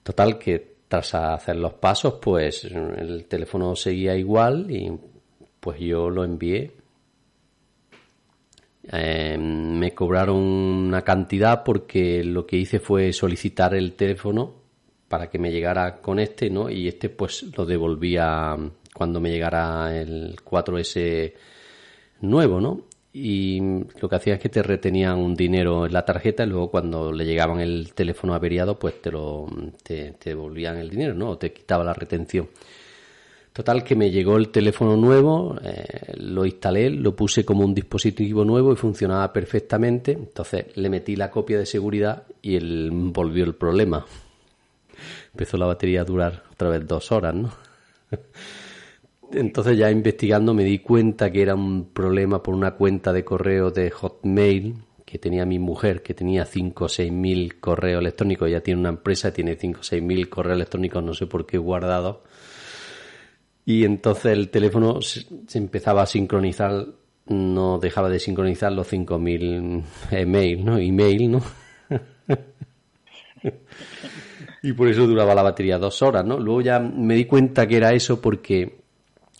Total, 0.03 0.39
que 0.39 0.77
tras 0.89 1.15
hacer 1.15 1.57
los 1.57 1.75
pasos, 1.75 2.15
pues 2.21 2.65
el 2.65 3.27
teléfono 3.27 3.77
seguía 3.77 4.17
igual 4.17 4.71
y 4.71 4.91
pues 5.61 5.81
yo 5.81 6.09
lo 6.09 6.25
envié 6.25 6.73
eh, 8.91 9.37
me 9.39 9.95
cobraron 9.95 10.37
una 10.37 11.03
cantidad 11.03 11.63
porque 11.63 12.25
lo 12.25 12.47
que 12.47 12.57
hice 12.57 12.79
fue 12.81 13.13
solicitar 13.13 13.75
el 13.75 13.93
teléfono 13.93 14.55
para 15.09 15.29
que 15.29 15.39
me 15.39 15.51
llegara 15.51 16.01
con 16.01 16.19
este, 16.19 16.49
¿no? 16.49 16.71
Y 16.71 16.89
este 16.89 17.11
pues 17.11 17.45
lo 17.57 17.67
devolvía 17.67 18.57
cuando 18.95 19.21
me 19.21 19.31
llegara 19.31 19.95
el 19.95 20.37
4S 20.37 21.35
nuevo, 22.23 22.61
¿no? 22.61 22.88
Y 23.21 23.61
lo 24.01 24.09
que 24.09 24.17
hacía 24.17 24.35
es 24.35 24.41
que 24.41 24.49
te 24.49 24.63
retenían 24.63 25.19
un 25.19 25.35
dinero 25.35 25.87
en 25.87 25.93
la 25.93 26.05
tarjeta 26.05 26.45
y 26.45 26.47
luego 26.47 26.71
cuando 26.71 27.13
le 27.13 27.25
llegaban 27.25 27.59
el 27.59 27.93
teléfono 27.93 28.33
averiado 28.33 28.79
pues 28.79 29.03
te 29.03 29.11
lo 29.11 29.47
te, 29.83 30.13
te 30.13 30.31
devolvían 30.31 30.77
el 30.77 30.89
dinero, 30.89 31.15
¿no? 31.15 31.31
O 31.31 31.39
te 31.39 31.53
quitaba 31.53 31.83
la 31.83 31.95
retención. 31.95 32.49
Total 33.59 33.83
que 33.83 33.97
me 33.97 34.13
llegó 34.13 34.37
el 34.37 34.51
teléfono 34.51 34.97
nuevo, 34.97 35.57
eh, 35.65 36.13
lo 36.17 36.47
instalé, 36.47 36.91
lo 36.91 37.17
puse 37.17 37.45
como 37.45 37.65
un 37.65 37.75
dispositivo 37.75 38.45
nuevo 38.45 38.73
y 38.73 38.77
funcionaba 38.77 39.33
perfectamente. 39.33 40.13
Entonces 40.13 40.77
le 40.77 40.89
metí 40.89 41.17
la 41.17 41.29
copia 41.29 41.59
de 41.59 41.67
seguridad 41.67 42.23
y 42.41 42.55
él 42.55 42.91
volvió 42.93 43.45
el 43.45 43.57
problema. 43.57 44.07
Empezó 45.33 45.57
la 45.57 45.67
batería 45.67 46.03
a 46.03 46.05
durar 46.05 46.45
otra 46.53 46.69
vez 46.69 46.87
dos 46.87 47.11
horas, 47.11 47.35
¿no? 47.35 47.51
Entonces 49.33 49.77
ya 49.77 49.91
investigando 49.91 50.55
me 50.55 50.65
di 50.65 50.79
cuenta 50.79 51.31
que 51.31 51.43
era 51.43 51.55
un 51.55 51.91
problema 51.93 52.43
por 52.43 52.55
una 52.55 52.73
cuenta 52.73 53.13
de 53.13 53.25
correo 53.25 53.71
de 53.71 53.91
Hotmail 53.91 54.77
que 55.05 55.19
tenía 55.19 55.47
mi 55.47 55.59
mujer, 55.59 56.03
que 56.03 56.15
tenía 56.15 56.45
5 56.45 56.85
o 56.85 56.89
6 56.89 57.13
mil 57.13 57.61
correos 57.61 58.01
electrónicos, 58.01 58.51
ya 58.51 58.61
tiene 58.61 58.81
una 58.81 58.91
empresa, 58.91 59.33
tiene 59.33 59.57
5 59.57 59.81
o 59.81 59.83
6 59.83 60.03
mil 60.03 60.29
correos 60.29 60.57
electrónicos, 60.57 61.03
no 61.03 61.15
sé 61.15 61.27
por 61.27 61.47
qué 61.47 61.59
guardados 61.59 62.19
y 63.69 63.85
entonces 63.85 64.33
el 64.33 64.49
teléfono 64.49 65.03
se, 65.03 65.27
empezaba 65.53 66.01
a 66.01 66.07
sincronizar, 66.07 66.87
no 67.27 67.79
dejaba 67.79 68.09
de 68.09 68.19
sincronizar 68.19 68.73
los 68.73 68.91
5.000 68.91 69.83
email, 70.11 70.65
¿no? 70.65 70.79
Email, 70.79 71.31
¿no? 71.33 71.43
y 74.63 74.73
por 74.73 74.89
eso 74.89 75.07
duraba 75.07 75.35
la 75.35 75.43
batería 75.43 75.77
dos 75.77 76.01
horas, 76.01 76.25
¿no? 76.25 76.39
Luego 76.39 76.63
ya 76.63 76.81
me 76.81 77.15
di 77.15 77.27
cuenta 77.27 77.67
que 77.67 77.77
era 77.77 77.93
eso 77.93 78.23
porque 78.23 78.79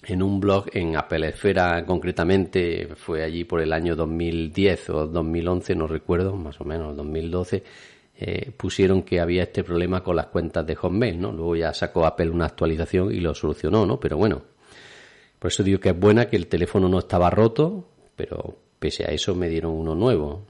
en 0.07 0.23
un 0.23 0.41
blog 0.41 0.67
en 0.73 0.97
Apple 0.97 1.29
Esfera 1.29 1.85
concretamente 1.85 2.89
fue 2.95 3.23
allí 3.23 3.45
por 3.45 3.61
el 3.61 3.73
año 3.73 3.97
2010 3.97 4.91
o 4.91 5.07
2011, 5.07 5.75
no 5.75 5.87
recuerdo, 5.87 6.37
más 6.37 6.61
o 6.61 6.65
menos 6.65 6.97
2012, 6.97 7.63
eh, 8.21 8.51
pusieron 8.57 9.03
que 9.03 9.21
había 9.21 9.45
este 9.45 9.65
problema 9.65 10.03
con 10.03 10.17
las 10.17 10.27
cuentas 10.27 10.67
de 10.67 10.75
Hotmail, 10.77 11.21
¿no? 11.21 11.33
Luego 11.33 11.57
ya 11.57 11.75
sacó 11.75 12.07
Apple 12.07 12.31
una 12.31 12.47
actualización 12.47 13.13
y 13.13 13.21
lo 13.21 13.35
solucionó, 13.35 13.87
¿no? 13.87 13.99
Pero 13.99 14.17
bueno, 14.17 14.43
por 15.39 15.51
eso 15.51 15.63
digo 15.63 15.81
que 15.81 15.91
es 15.91 15.99
buena 15.99 16.29
que 16.29 16.37
el 16.37 16.47
teléfono 16.47 16.89
no 16.89 16.99
estaba 16.99 17.31
roto, 17.31 17.89
pero 18.17 18.57
pese 18.79 19.05
a 19.05 19.09
eso 19.09 19.35
me 19.35 19.49
dieron 19.49 19.73
uno 19.73 19.95
nuevo. 19.95 20.43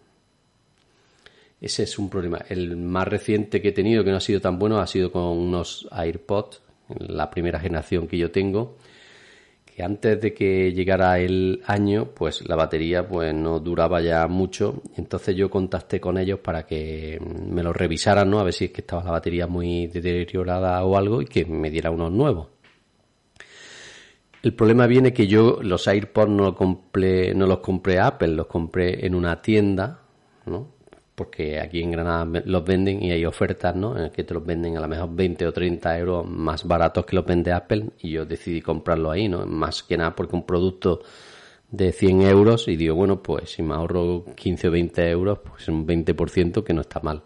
Ese 1.61 1.83
es 1.83 1.99
un 1.99 2.09
problema. 2.09 2.39
El 2.49 2.77
más 2.77 3.09
reciente 3.09 3.61
que 3.61 3.69
he 3.69 3.73
tenido, 3.73 4.05
que 4.05 4.11
no 4.11 4.19
ha 4.19 4.21
sido 4.21 4.41
tan 4.41 4.59
bueno, 4.59 4.79
ha 4.79 4.87
sido 4.87 5.11
con 5.11 5.25
unos 5.25 5.89
AirPods, 5.91 6.63
la 7.01 7.31
primera 7.31 7.59
generación 7.59 8.07
que 8.07 8.17
yo 8.17 8.31
tengo, 8.31 8.77
antes 9.83 10.21
de 10.21 10.35
que 10.35 10.73
llegara 10.73 11.19
el 11.19 11.63
año, 11.67 12.07
pues 12.15 12.47
la 12.49 12.57
batería 12.57 13.07
pues 13.07 13.35
no 13.35 13.61
duraba 13.61 14.01
ya 14.01 14.27
mucho. 14.27 14.83
Entonces 14.97 15.37
yo 15.37 15.51
contacté 15.51 16.01
con 16.01 16.19
ellos 16.19 16.41
para 16.41 16.67
que 16.67 17.21
me 17.21 17.63
lo 17.63 17.73
revisaran, 17.73 18.31
¿no? 18.31 18.41
A 18.41 18.45
ver 18.45 18.53
si 18.53 18.67
es 18.67 18.71
que 18.73 18.81
estaba 18.81 19.05
la 19.05 19.13
batería 19.13 19.47
muy 19.47 19.87
deteriorada 19.87 20.85
o 20.85 20.97
algo 20.97 21.23
y 21.23 21.27
que 21.27 21.45
me 21.45 21.71
diera 21.71 21.91
unos 21.91 22.13
nuevos. 22.13 22.49
El 24.43 24.55
problema 24.55 24.87
viene 24.87 25.13
que 25.13 25.27
yo 25.27 25.59
los 25.63 25.89
AirPods 25.89 26.31
no, 26.31 26.55
compré, 26.55 27.35
no 27.35 27.47
los 27.47 27.59
compré 27.59 27.99
a 27.99 28.07
Apple, 28.07 28.29
los 28.29 28.47
compré 28.47 29.05
en 29.05 29.15
una 29.15 29.43
tienda, 29.43 30.01
¿no? 30.47 30.78
Porque 31.19 31.59
aquí 31.59 31.83
en 31.83 31.91
Granada 31.91 32.43
los 32.45 32.65
venden 32.65 33.03
y 33.03 33.11
hay 33.11 33.27
ofertas, 33.27 33.75
¿no? 33.75 33.99
En 33.99 34.11
que 34.11 34.23
te 34.23 34.33
los 34.33 34.47
venden 34.47 34.77
a 34.77 34.81
lo 34.81 34.87
mejor 34.87 35.09
20 35.13 35.49
o 35.49 35.53
30 35.53 35.99
euros 35.99 36.25
más 36.25 36.65
baratos 36.65 37.05
que 37.05 37.17
los 37.17 37.27
vende 37.27 37.53
Apple 37.53 37.91
y 37.99 38.13
yo 38.13 38.25
decidí 38.25 38.63
comprarlo 38.63 39.11
ahí, 39.11 39.29
¿no? 39.29 39.45
Más 39.45 39.83
que 39.83 39.97
nada 39.97 40.15
porque 40.15 40.37
un 40.37 40.47
producto 40.47 41.01
de 41.73 41.91
100 41.91 42.23
euros 42.23 42.69
y 42.69 42.77
digo, 42.77 42.95
bueno, 42.95 43.21
pues 43.21 43.51
si 43.51 43.63
me 43.63 43.75
ahorro 43.75 44.27
15 44.37 44.69
o 44.69 44.71
20 44.71 45.11
euros, 45.11 45.41
pues 45.41 45.69
un 45.69 45.85
20% 45.85 46.63
que 46.63 46.73
no 46.73 46.83
está 46.83 47.01
mal. 47.01 47.21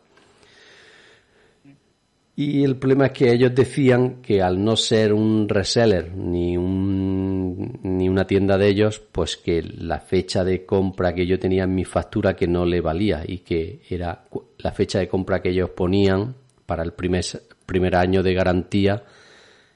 Y 2.35 2.65
el 2.65 2.77
problema 2.77 3.07
es 3.07 3.13
que 3.13 3.31
ellos 3.31 3.55
decían 3.55 4.23
que 4.23 4.41
al 4.41 4.65
no 4.65 4.75
ser 4.75 5.13
un 5.13 5.49
reseller 5.49 6.17
ni, 6.17 6.57
un, 6.57 7.79
ni 7.83 8.09
una 8.09 8.27
tienda 8.27 8.57
de 8.57 8.69
ellos, 8.69 9.01
pues 9.13 9.37
que 9.37 9.63
la 9.63 10.01
fecha 10.01 10.43
de 10.43 10.65
compra 10.65 11.15
que 11.15 11.27
yo 11.27 11.39
tenía 11.39 11.65
en 11.65 11.75
mi 11.75 11.85
factura 11.85 12.35
que 12.35 12.47
no 12.47 12.65
le 12.65 12.81
valía 12.81 13.23
y 13.27 13.39
que 13.39 13.83
era 13.89 14.25
la 14.59 14.73
fecha 14.73 14.99
de 14.99 15.09
compra 15.09 15.43
que 15.43 15.51
ellos 15.51 15.71
ponían 15.71 16.35
para 16.65 16.83
el 16.83 16.95
primer, 16.95 17.25
primer 17.67 17.97
año 17.97 18.23
de 18.23 18.33
garantía 18.33 19.03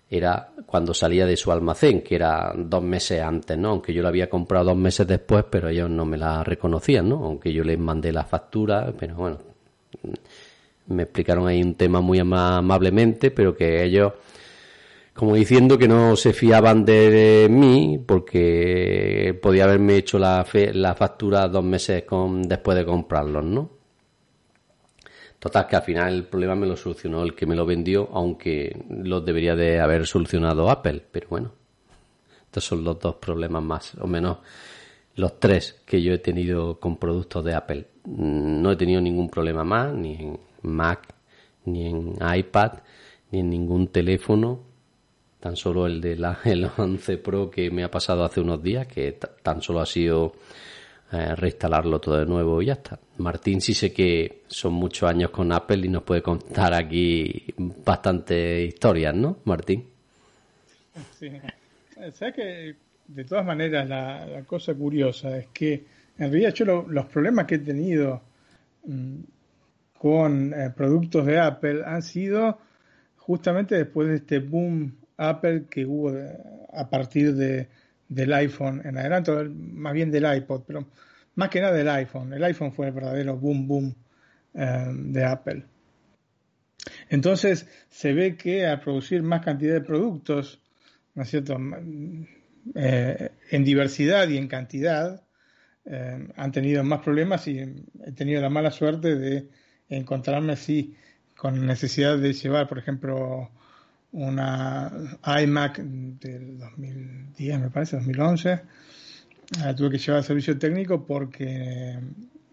era 0.09 0.53
cuando 0.65 0.95
salía 0.95 1.27
de 1.27 1.37
su 1.37 1.53
almacén, 1.53 2.01
que 2.01 2.15
era 2.15 2.55
dos 2.57 2.83
meses 2.83 3.21
antes, 3.21 3.59
¿no? 3.59 3.71
Aunque 3.71 3.93
yo 3.93 4.03
la 4.03 4.09
había 4.09 4.31
comprado 4.31 4.67
dos 4.67 4.77
meses 4.77 5.07
después, 5.07 5.45
pero 5.51 5.69
ellos 5.69 5.91
no 5.91 6.07
me 6.07 6.17
la 6.17 6.43
reconocían, 6.43 7.09
¿no? 7.09 7.25
Aunque 7.25 7.53
yo 7.53 7.63
les 7.65 7.79
mandé 7.79 8.13
la 8.13 8.25
factura, 8.25 8.95
pero 8.99 9.17
bueno, 9.17 9.39
me 10.89 11.05
explicaron 11.05 11.47
ahí 11.47 11.63
un 11.63 11.75
tema 11.75 12.01
muy 12.01 12.19
amablemente, 12.19 13.31
pero 13.31 13.57
que 13.57 13.85
ellos, 13.85 14.13
como 15.15 15.35
diciendo 15.35 15.79
que 15.79 15.89
no 15.89 16.17
se 16.17 16.33
fiaban 16.33 16.85
de 16.85 17.49
mí, 17.51 17.99
porque 18.05 19.39
podía 19.43 19.65
haberme 19.65 19.97
hecho 19.97 20.19
la, 20.19 20.47
la 20.73 20.95
factura 20.95 21.49
dos 21.49 21.65
meses 21.65 22.05
con, 22.05 22.43
después 22.43 22.77
de 22.77 22.85
comprarlos, 22.85 23.45
¿no? 23.45 23.71
Total, 25.39 25.67
que 25.67 25.77
al 25.77 25.83
final 25.83 26.15
el 26.15 26.25
problema 26.25 26.55
me 26.55 26.67
lo 26.67 26.77
solucionó 26.77 27.23
el 27.23 27.35
que 27.35 27.47
me 27.47 27.55
lo 27.55 27.67
vendió, 27.67 28.09
aunque 28.13 28.85
lo 28.89 29.21
debería 29.21 29.55
de 29.55 29.81
haber 29.81 30.07
solucionado 30.07 30.71
Apple. 30.71 31.03
Pero 31.13 31.29
bueno, 31.29 31.53
estos 32.47 32.65
son 32.65 32.83
los 32.83 32.99
dos 32.99 33.17
problemas 33.17 33.63
más 33.63 33.95
o 34.01 34.07
menos 34.07 34.39
los 35.17 35.41
tres 35.41 35.83
que 35.85 36.03
yo 36.03 36.13
he 36.13 36.19
tenido 36.19 36.79
con 36.79 36.97
productos 36.97 37.45
de 37.45 37.55
Apple. 37.55 37.87
No 38.05 38.71
he 38.71 38.77
tenido 38.77 39.01
ningún 39.01 39.29
problema 39.29 39.65
más, 39.65 39.93
ni 39.93 40.15
en 40.15 40.39
Mac, 40.67 41.15
ni 41.65 41.87
en 41.87 42.15
iPad, 42.21 42.73
ni 43.31 43.41
en 43.41 43.51
ningún 43.51 43.89
teléfono. 43.89 44.61
Tan 45.41 45.57
solo 45.57 45.87
el 45.87 46.01
de 46.01 46.17
la, 46.17 46.39
el 46.45 46.69
11 46.77 47.19
Pro 47.19 47.51
que 47.51 47.71
me 47.71 47.85
ha 47.85 47.91
pasado 47.91 48.25
hace 48.25 48.41
unos 48.41 48.63
días, 48.63 48.87
que 48.87 49.19
tan 49.43 49.63
solo 49.63 49.81
ha 49.81 49.87
sido 49.87 50.33
eh, 51.13 51.37
reinstalarlo 51.37 52.01
todo 52.01 52.19
de 52.19 52.27
nuevo 52.27 52.61
y 52.61 52.67
ya 52.67 52.73
está. 52.75 52.99
Martín 53.19 53.61
sí 53.61 53.75
sé 53.75 53.93
que 53.93 54.43
son 54.49 54.73
muchos 54.73 55.09
años 55.09 55.31
con 55.31 55.53
Apple 55.53 55.87
y 55.87 55.89
nos 55.89 56.03
puede 56.03 56.21
contar 56.21 56.75
aquí 56.75 57.45
bastantes 57.59 58.69
historias, 58.69 59.15
¿no, 59.15 59.39
Martín? 59.45 59.85
Sí. 61.19 61.31
¿Sabes 62.13 62.35
que 62.35 62.77
de 63.09 63.25
todas 63.25 63.47
maneras 63.47 63.89
la, 63.89 64.43
cosa 64.47 64.75
curiosa 64.75 65.39
es 65.39 65.47
que 65.53 65.85
en 66.19 66.31
realidad 66.33 66.53
yo 66.55 66.85
los 66.89 67.07
problemas 67.07 67.47
que 67.47 67.57
he 67.57 67.59
tenido 67.59 68.21
mm, 68.85 69.17
con 70.07 70.55
eh, 70.55 70.71
productos 70.71 71.27
de 71.27 71.41
Apple 71.41 71.83
han 71.85 72.01
sido 72.01 72.61
justamente 73.17 73.75
después 73.75 74.07
de 74.07 74.15
este 74.15 74.39
boom 74.39 74.97
Apple 75.17 75.65
que 75.69 75.85
hubo 75.85 76.13
a 76.73 76.89
partir 76.89 77.35
de, 77.35 77.69
del 78.09 78.33
iPhone 78.35 78.83
en 78.85 78.99
adelante, 78.99 79.33
más 79.33 79.95
bien 79.95 80.13
del 80.13 80.33
iPod, 80.33 80.63
pero 80.65 80.87
más 81.35 81.49
que 81.49 81.61
nada 81.61 81.73
del 81.73 81.89
iPhone. 81.89 82.33
El 82.33 82.45
iPhone 82.45 82.73
fue 82.73 82.87
el 82.87 82.93
verdadero 82.93 83.37
boom 83.37 83.67
boom 83.67 83.97
eh, 84.55 84.87
de 84.95 85.25
Apple. 85.25 85.65
Entonces 87.09 87.67
se 87.89 88.13
ve 88.13 88.37
que 88.37 88.65
al 88.65 88.79
producir 88.79 89.25
más 89.25 89.45
cantidad 89.45 89.75
de 89.75 89.81
productos, 89.81 90.63
¿no 91.17 91.25
es 91.25 91.31
cierto?, 91.31 91.59
eh, 92.77 93.31
en 93.51 93.65
diversidad 93.65 94.29
y 94.29 94.39
en 94.39 94.47
cantidad, 94.47 95.21
han 96.37 96.51
tenido 96.51 96.83
más 96.83 97.01
problemas 97.01 97.47
y 97.47 97.61
he 97.61 98.13
tenido 98.13 98.41
la 98.43 98.51
mala 98.51 98.73
suerte 98.73 99.15
de 99.15 99.49
encontrarme 99.89 100.53
así 100.53 100.95
con 101.37 101.67
necesidad 101.67 102.19
de 102.19 102.33
llevar, 102.33 102.69
por 102.69 102.79
ejemplo, 102.79 103.51
una 104.13 104.91
iMac 105.43 105.79
del 105.79 106.59
2010, 106.59 107.61
me 107.61 107.71
parece, 107.71 107.97
2011. 107.97 108.61
La 109.61 109.75
tuve 109.75 109.91
que 109.91 109.99
llevar 109.99 110.19
al 110.19 110.25
servicio 110.25 110.59
técnico 110.59 111.05
porque 111.05 111.99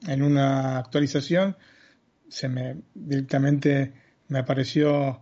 en 0.07 0.21
una 0.21 0.77
actualización 0.77 1.55
se 2.27 2.49
me 2.49 2.77
directamente 2.93 3.93
me 4.27 4.39
apareció 4.39 5.21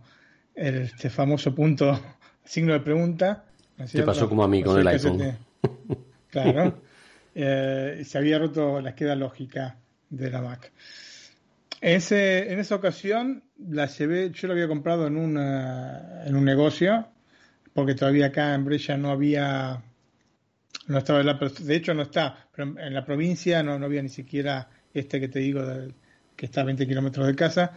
el, 0.54 0.82
este 0.82 1.10
famoso 1.10 1.54
punto, 1.54 1.98
signo 2.44 2.72
de 2.72 2.80
pregunta. 2.80 3.44
Te 3.90 4.02
pasó 4.02 4.28
como 4.28 4.44
a 4.44 4.48
mí 4.48 4.62
con 4.62 4.78
el 4.78 4.86
iPhone. 4.86 5.38
claro. 6.30 6.82
Eh, 7.34 8.02
se 8.04 8.18
había 8.18 8.38
roto 8.38 8.80
la 8.80 8.90
esqueda 8.90 9.14
lógica 9.14 9.78
de 10.10 10.30
la 10.30 10.42
Mac. 10.42 10.72
Ese, 11.82 12.52
en 12.52 12.60
esa 12.60 12.76
ocasión 12.76 13.42
la 13.58 13.86
llevé, 13.86 14.30
yo 14.30 14.46
la 14.46 14.54
había 14.54 14.68
comprado 14.68 15.08
en, 15.08 15.16
una, 15.16 16.22
en 16.24 16.36
un 16.36 16.44
negocio, 16.44 17.08
porque 17.74 17.96
todavía 17.96 18.26
acá 18.26 18.54
en 18.54 18.64
Brescia 18.64 18.96
no 18.96 19.10
había, 19.10 19.82
no 20.86 20.98
estaba, 20.98 21.24
la, 21.24 21.34
de 21.34 21.74
hecho 21.74 21.92
no 21.92 22.02
está, 22.02 22.46
pero 22.54 22.78
en 22.78 22.94
la 22.94 23.04
provincia 23.04 23.64
no, 23.64 23.80
no 23.80 23.86
había 23.86 24.00
ni 24.00 24.10
siquiera 24.10 24.70
este 24.94 25.18
que 25.18 25.26
te 25.26 25.40
digo, 25.40 25.60
que 26.36 26.46
está 26.46 26.60
a 26.60 26.64
20 26.64 26.86
kilómetros 26.86 27.26
de 27.26 27.34
casa, 27.34 27.72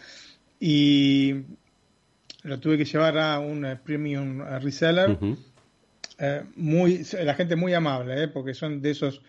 y 0.60 1.34
lo 2.44 2.60
tuve 2.60 2.78
que 2.78 2.86
llevar 2.86 3.18
a 3.18 3.40
un 3.40 3.66
eh, 3.66 3.76
premium 3.76 4.40
reseller, 4.62 5.18
eh, 6.20 6.44
muy, 6.58 7.04
la 7.24 7.34
gente 7.34 7.56
muy 7.56 7.74
amable, 7.74 8.26
eh, 8.26 8.28
porque 8.28 8.54
son 8.54 8.84
de 8.84 8.92
esos, 8.92 9.24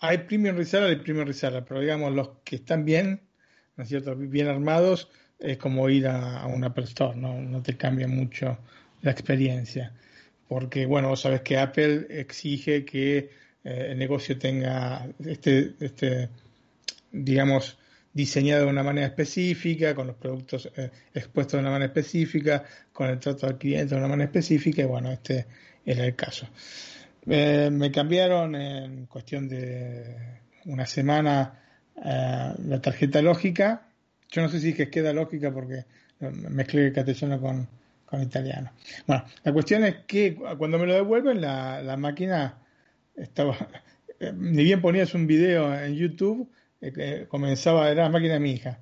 hay 0.00 0.18
premium 0.18 0.54
reseller 0.54 0.92
y 0.92 0.96
premium 0.96 1.26
reseller, 1.26 1.64
pero 1.66 1.80
digamos 1.80 2.14
los 2.14 2.28
que 2.44 2.56
están 2.56 2.84
bien, 2.84 3.22
¿no 3.76 3.82
es 3.82 3.88
cierto? 3.88 4.14
Bien 4.16 4.48
armados, 4.48 5.08
es 5.38 5.58
como 5.58 5.88
ir 5.88 6.06
a, 6.06 6.46
un 6.46 6.64
Apple 6.64 6.84
Store, 6.84 7.16
¿no? 7.16 7.40
no 7.40 7.62
te 7.62 7.76
cambia 7.76 8.08
mucho 8.08 8.58
la 9.02 9.10
experiencia. 9.10 9.92
Porque, 10.48 10.86
bueno, 10.86 11.08
vos 11.08 11.20
sabes 11.20 11.42
que 11.42 11.58
Apple 11.58 12.06
exige 12.08 12.84
que 12.84 13.30
eh, 13.64 13.88
el 13.90 13.98
negocio 13.98 14.38
tenga 14.38 15.08
este, 15.24 15.74
este, 15.80 16.28
digamos, 17.10 17.78
diseñado 18.12 18.64
de 18.64 18.70
una 18.70 18.82
manera 18.82 19.08
específica, 19.08 19.94
con 19.94 20.06
los 20.06 20.16
productos 20.16 20.70
eh, 20.76 20.90
expuestos 21.12 21.54
de 21.54 21.58
una 21.58 21.70
manera 21.70 21.86
específica, 21.86 22.64
con 22.92 23.10
el 23.10 23.18
trato 23.18 23.46
al 23.46 23.58
cliente 23.58 23.94
de 23.94 24.00
una 24.00 24.08
manera 24.08 24.26
específica, 24.26 24.82
y 24.82 24.86
bueno, 24.86 25.10
este 25.12 25.46
era 25.84 26.06
el 26.06 26.14
caso. 26.14 26.48
Eh, 27.26 27.68
me 27.72 27.90
cambiaron 27.90 28.54
en 28.54 29.06
cuestión 29.06 29.48
de 29.48 30.40
una 30.64 30.86
semana 30.86 31.65
eh, 32.04 32.52
la 32.64 32.80
tarjeta 32.80 33.22
lógica. 33.22 33.88
Yo 34.30 34.42
no 34.42 34.48
sé 34.48 34.60
si 34.60 34.70
es 34.70 34.76
que 34.76 34.90
queda 34.90 35.12
lógica 35.12 35.52
porque 35.52 35.84
mezclé 36.20 36.86
el 36.86 36.92
castellano 36.92 37.40
con, 37.40 37.68
con 38.04 38.22
italiano. 38.22 38.72
Bueno, 39.06 39.24
la 39.44 39.52
cuestión 39.52 39.84
es 39.84 39.96
que 40.06 40.34
cuando 40.34 40.78
me 40.78 40.86
lo 40.86 40.94
devuelven, 40.94 41.40
la, 41.40 41.82
la 41.82 41.96
máquina 41.96 42.58
estaba. 43.14 43.56
Eh, 44.18 44.32
ni 44.34 44.64
bien 44.64 44.80
ponías 44.80 45.14
un 45.14 45.26
video 45.26 45.78
en 45.78 45.94
YouTube, 45.94 46.50
eh, 46.80 47.26
comenzaba, 47.28 47.90
era 47.90 48.04
la 48.04 48.08
máquina 48.08 48.34
de 48.34 48.40
mi 48.40 48.52
hija. 48.52 48.78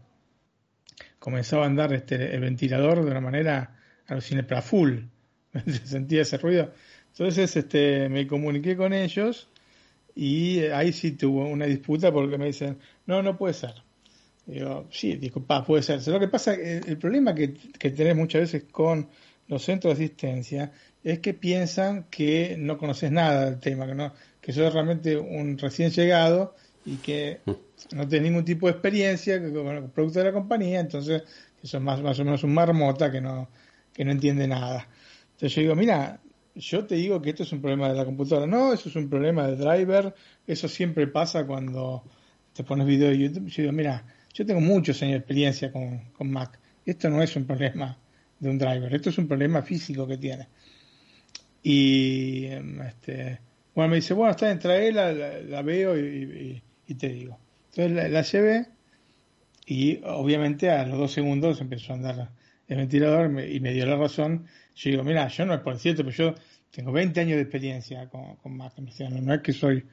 Comenzaba 1.19 1.65
a 1.65 1.67
andar 1.67 1.93
este, 1.93 2.35
el 2.35 2.41
ventilador 2.41 3.05
de 3.05 3.11
una 3.11 3.21
manera 3.21 3.77
alucinante, 4.07 4.49
para 4.49 4.63
full. 4.63 4.99
Se 5.67 5.87
sentía 5.87 6.23
ese 6.23 6.39
ruido. 6.39 6.73
Entonces 7.09 7.57
este, 7.57 8.09
me 8.09 8.27
comuniqué 8.27 8.77
con 8.77 8.93
ellos 8.93 9.49
y 10.15 10.61
ahí 10.67 10.93
sí 10.93 11.13
tuvo 11.13 11.47
una 11.49 11.67
disputa 11.67 12.13
porque 12.13 12.39
me 12.39 12.47
dicen, 12.47 12.79
no, 13.07 13.23
no 13.23 13.37
puede 13.37 13.55
ser. 13.55 13.75
Digo, 14.47 14.87
sí, 14.91 15.17
digo, 15.17 15.43
pa, 15.43 15.65
puede 15.65 15.83
ser. 15.83 16.07
Lo 16.09 16.21
que 16.21 16.29
pasa, 16.29 16.55
el, 16.55 16.87
el 16.87 16.99
problema 16.99 17.35
que, 17.35 17.55
que 17.55 17.91
tenés 17.91 18.15
muchas 18.15 18.43
veces 18.43 18.65
con 18.71 19.09
los 19.49 19.63
centros 19.63 19.99
de 19.99 20.05
asistencia 20.05 20.73
es 21.03 21.19
que 21.19 21.35
piensan 21.35 22.05
que 22.11 22.57
no 22.59 22.79
conoces 22.79 23.11
nada 23.11 23.47
del 23.47 23.61
tema, 23.61 23.87
que 23.87 23.95
no, 23.95 24.13
que 24.41 24.53
sos 24.53 24.73
realmente 24.73 25.17
un 25.17 25.59
recién 25.59 25.91
llegado 25.91 26.55
y 26.85 26.97
que 26.97 27.41
no 27.93 28.09
tenés 28.09 28.23
ningún 28.31 28.45
tipo 28.45 28.67
de 28.67 28.73
experiencia 28.73 29.41
con 29.41 29.69
el 29.69 29.85
producto 29.85 30.19
de 30.21 30.27
la 30.27 30.33
compañía, 30.33 30.81
entonces 30.81 31.23
que 31.61 31.67
sos 31.67 31.81
más, 31.81 32.01
más 32.03 32.19
o 32.21 32.25
menos 32.25 32.43
un 32.45 32.55
marmota 32.55 33.11
que 33.11 33.21
no, 33.21 33.49
que 33.93 34.05
no 34.05 34.13
entiende 34.13 34.47
nada. 34.47 34.89
Entonces 35.33 35.55
yo 35.55 35.63
digo, 35.63 35.75
mira, 35.75 36.21
yo 36.55 36.87
te 36.87 36.95
digo 36.97 37.21
que 37.21 37.31
esto 37.31 37.43
es 37.43 37.53
un 37.53 37.61
problema 37.61 37.89
de 37.89 37.97
la 37.97 38.05
computadora. 38.05 38.47
No, 38.47 38.73
eso 38.73 38.89
es 38.89 38.97
un 38.97 39.09
problema 39.09 39.47
de 39.49 39.57
driver. 39.57 40.15
Eso 40.47 40.69
siempre 40.69 41.07
pasa 41.07 41.47
cuando 41.47 42.05
te 42.53 42.63
pones 42.63 42.87
video 42.87 43.09
de 43.09 43.19
YouTube. 43.19 43.49
Yo 43.49 43.63
digo, 43.63 43.73
mira, 43.73 44.05
yo 44.33 44.47
tengo 44.47 44.61
muchos 44.61 45.03
años 45.03 45.13
de 45.13 45.19
experiencia 45.19 45.73
con, 45.73 46.11
con 46.13 46.31
Mac. 46.31 46.59
Esto 46.87 47.11
no 47.11 47.23
es 47.23 47.35
un 47.37 47.45
problema 47.45 47.99
de 48.39 48.49
un 48.49 48.59
driver. 48.59 48.95
Esto 48.95 49.11
es 49.11 49.19
un 49.19 49.27
problema 49.27 49.63
físico 49.63 50.07
que 50.07 50.17
tiene. 50.17 50.49
Y 51.63 52.47
em, 52.47 52.83
este, 52.83 53.41
bueno, 53.75 53.91
me 53.91 53.97
dice, 53.97 54.15
bueno, 54.15 54.33
está 54.33 54.51
en 54.51 54.59
traerla, 54.59 55.13
la, 55.13 55.63
veo 55.63 55.99
y, 55.99 56.63
te 56.99 57.09
digo. 57.09 57.39
Entonces 57.71 57.93
la, 57.93 58.09
la, 58.09 58.23
llevé 58.23 58.67
y 59.67 60.01
obviamente 60.05 60.71
a 60.71 60.87
los 60.87 60.99
dos 60.99 61.13
segundos 61.13 61.61
empezó 61.61 61.93
a 61.93 61.97
andar 61.97 62.31
el 62.69 62.77
ventilador 62.77 63.43
y 63.43 63.61
me 63.61 63.73
dio 63.73 63.87
la 63.87 63.97
razón 63.97 64.47
yo 64.75 64.91
digo, 64.91 65.05
mira, 65.05 65.29
yo 65.29 65.47
no 65.47 65.55
es 65.55 65.61
por 65.61 65.79
cierto, 65.79 66.05
pero 66.05 66.17
yo 66.17 66.35
tengo 66.71 66.93
20 66.93 67.21
años 67.21 67.37
de 67.37 67.43
experiencia 67.43 68.09
con, 68.09 68.37
con 68.37 68.57
no 68.57 69.35
es 69.35 69.41
que 69.41 69.53
soy 69.53 69.85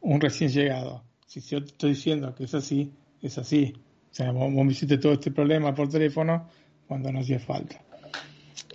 un 0.00 0.20
recién 0.20 0.50
llegado. 0.50 1.04
Si 1.26 1.40
yo 1.40 1.60
te 1.62 1.70
estoy 1.70 1.90
diciendo 1.90 2.34
que 2.34 2.44
es 2.44 2.54
así, 2.54 2.92
es 3.22 3.38
así. 3.38 3.74
O 4.10 4.14
sea, 4.14 4.32
vos, 4.32 4.50
me 4.50 4.72
hiciste 4.72 4.98
todo 4.98 5.12
este 5.12 5.30
problema 5.30 5.74
por 5.74 5.88
teléfono 5.88 6.48
cuando 6.88 7.12
no 7.12 7.20
hacía 7.20 7.38
falta. 7.38 7.80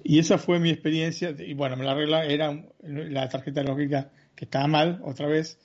Y 0.04 0.20
esa 0.20 0.38
fue 0.38 0.60
mi 0.60 0.70
experiencia. 0.70 1.36
Y 1.38 1.54
bueno, 1.54 1.76
me 1.76 1.84
la 1.84 1.92
arregla, 1.92 2.26
era 2.26 2.58
la 2.82 3.28
tarjeta 3.28 3.64
lógica 3.64 4.10
que 4.36 4.46
estaba 4.46 4.68
mal 4.68 5.02
otra 5.04 5.28
vez. 5.28 5.60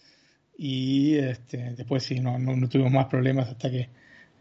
Y 0.59 1.17
este, 1.17 1.75
después 1.77 2.03
sí, 2.03 2.21
no, 2.21 2.39
no, 2.39 2.69
tuvimos 2.69 2.93
más 2.93 3.07
problemas 3.07 3.49
hasta 3.49 3.71
que 3.71 3.91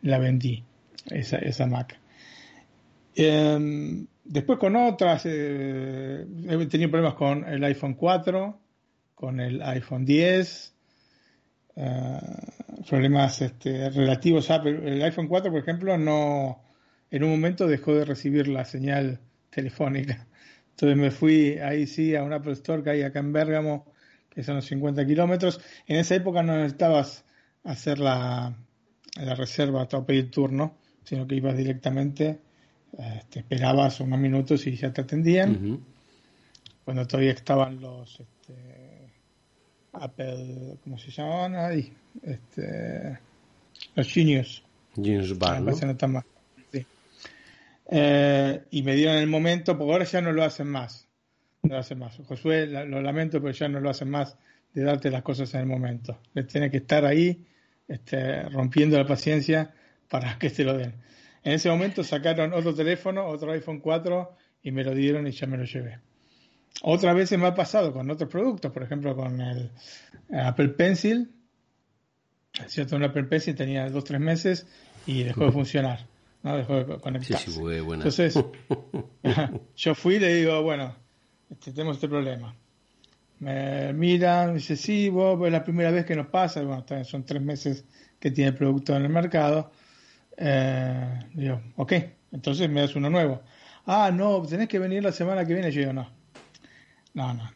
la 0.01 0.17
vendí, 0.17 0.63
esa, 1.11 1.37
esa 1.37 1.67
Mac. 1.67 1.99
Eh, 3.15 4.05
después 4.25 4.59
con 4.59 4.75
otras, 4.75 5.23
eh, 5.25 6.25
he 6.49 6.65
tenido 6.65 6.91
problemas 6.91 7.15
con 7.15 7.45
el 7.45 7.63
iPhone 7.63 7.93
4, 7.93 8.59
con 9.13 9.39
el 9.39 9.61
iPhone 9.61 10.05
10, 10.05 10.75
eh, 11.77 12.19
problemas 12.89 13.41
este, 13.41 13.89
relativos 13.89 14.49
a 14.51 14.55
el 14.55 15.01
iPhone 15.01 15.27
4, 15.27 15.51
por 15.51 15.61
ejemplo, 15.61 15.97
no 15.97 16.61
en 17.11 17.23
un 17.23 17.29
momento 17.31 17.67
dejó 17.67 17.93
de 17.93 18.05
recibir 18.05 18.47
la 18.47 18.65
señal 18.65 19.19
telefónica. 19.49 20.27
Entonces 20.71 20.97
me 20.97 21.11
fui 21.11 21.57
ahí 21.59 21.87
sí 21.87 22.15
a 22.15 22.23
un 22.23 22.33
Apple 22.33 22.53
Store 22.53 22.83
que 22.83 22.89
hay 22.89 23.01
acá 23.03 23.19
en 23.19 23.31
Bérgamo, 23.31 23.85
que 24.29 24.43
son 24.43 24.55
los 24.55 24.65
50 24.65 25.05
kilómetros. 25.05 25.61
En 25.87 25.97
esa 25.97 26.15
época 26.15 26.43
no 26.43 26.57
necesitabas 26.57 27.23
hacer 27.63 27.99
la, 27.99 28.57
la 29.15 29.35
reserva 29.35 29.87
o 29.89 30.05
pedir 30.05 30.29
turno, 30.29 30.77
sino 31.05 31.25
que 31.25 31.35
ibas 31.35 31.55
directamente, 31.55 32.39
este, 32.97 33.39
esperabas 33.39 33.99
unos 33.99 34.19
minutos 34.19 34.65
y 34.67 34.75
ya 34.75 34.91
te 34.93 35.01
atendían. 35.01 35.83
Cuando 36.83 37.07
todavía 37.07 37.31
estaban 37.31 37.81
los 37.81 38.19
este, 38.19 39.11
Apple, 39.93 40.77
¿cómo 40.83 40.97
se 40.97 41.11
llamaban 41.11 41.55
ahí? 41.55 41.91
Este, 42.21 43.19
los 43.95 44.07
Genius. 44.07 44.63
Genius 44.95 45.37
Bar, 45.37 45.61
¿no? 45.61 45.71
Eh, 47.87 48.63
y 48.71 48.81
me 48.81 48.95
dieron 48.95 49.17
el 49.17 49.27
momento, 49.27 49.77
porque 49.77 49.91
ahora 49.91 50.05
ya 50.05 50.21
no 50.21 50.31
lo 50.31 50.43
hacen 50.43 50.67
más. 50.67 51.07
No 51.63 51.75
lo 51.75 51.79
hacen 51.79 51.99
más. 51.99 52.17
Josué, 52.27 52.67
lo 52.67 53.01
lamento, 53.01 53.41
pero 53.41 53.53
ya 53.53 53.67
no 53.67 53.79
lo 53.79 53.89
hacen 53.89 54.09
más 54.09 54.37
de 54.73 54.83
darte 54.83 55.09
las 55.09 55.23
cosas 55.23 55.53
en 55.53 55.61
el 55.61 55.67
momento. 55.67 56.19
Tiene 56.47 56.69
que 56.69 56.77
estar 56.77 57.05
ahí 57.05 57.45
este, 57.87 58.43
rompiendo 58.49 58.97
la 58.97 59.05
paciencia 59.05 59.73
para 60.09 60.37
que 60.37 60.49
te 60.49 60.63
lo 60.63 60.77
den. 60.77 60.93
En 61.45 61.53
ese 61.53 61.69
momento 61.69 62.03
sacaron 62.03 62.53
otro 62.53 62.73
teléfono, 62.73 63.27
otro 63.27 63.51
iPhone 63.51 63.79
4 63.79 64.35
y 64.63 64.71
me 64.71 64.83
lo 64.83 64.95
dieron 64.95 65.27
y 65.27 65.31
ya 65.31 65.45
me 65.45 65.57
lo 65.57 65.63
llevé. 65.63 65.99
Otras 66.81 67.15
veces 67.15 67.37
me 67.37 67.45
ha 67.45 67.53
pasado 67.53 67.93
con 67.93 68.09
otros 68.09 68.29
productos, 68.29 68.71
por 68.71 68.81
ejemplo 68.81 69.15
con 69.15 69.39
el 69.39 69.69
Apple 70.33 70.69
Pencil. 70.69 71.31
¿Cierto? 72.65 72.95
Un 72.95 73.03
Apple 73.03 73.25
Pencil 73.25 73.53
tenía 73.53 73.87
dos 73.89 74.01
o 74.01 74.03
tres 74.03 74.19
meses 74.19 74.65
y 75.05 75.21
dejó 75.21 75.45
de 75.45 75.51
funcionar. 75.51 76.07
¿no? 76.41 76.57
Dejó 76.57 76.83
de 76.83 76.99
conectarse. 76.99 77.51
Entonces, 77.51 78.39
yo 79.75 79.93
fui 79.93 80.15
y 80.15 80.19
le 80.19 80.35
digo, 80.37 80.63
bueno, 80.63 80.95
este, 81.51 81.73
tenemos 81.73 81.97
este 81.97 82.09
problema. 82.09 82.55
Me 83.39 83.93
miran, 83.93 84.47
me 84.47 84.53
dice, 84.55 84.75
sí, 84.75 85.09
vos, 85.09 85.39
es 85.45 85.51
la 85.51 85.63
primera 85.63 85.91
vez 85.91 86.05
que 86.05 86.15
nos 86.15 86.27
pasa. 86.27 86.63
Bueno, 86.63 86.85
son 87.03 87.23
tres 87.23 87.41
meses 87.41 87.85
que 88.19 88.31
tiene 88.31 88.49
el 88.49 88.55
producto 88.55 88.95
en 88.95 89.03
el 89.03 89.09
mercado. 89.09 89.71
Eh, 90.37 91.19
digo, 91.33 91.61
ok, 91.77 91.93
entonces 92.31 92.69
me 92.69 92.81
das 92.81 92.95
uno 92.95 93.09
nuevo. 93.09 93.41
Ah, 93.85 94.11
no, 94.13 94.41
tenés 94.43 94.67
que 94.67 94.79
venir 94.79 95.03
la 95.03 95.11
semana 95.11 95.45
que 95.45 95.53
viene. 95.53 95.71
Yo 95.71 95.81
digo, 95.81 95.93
no, 95.93 96.09
no, 97.13 97.33
no. 97.33 97.51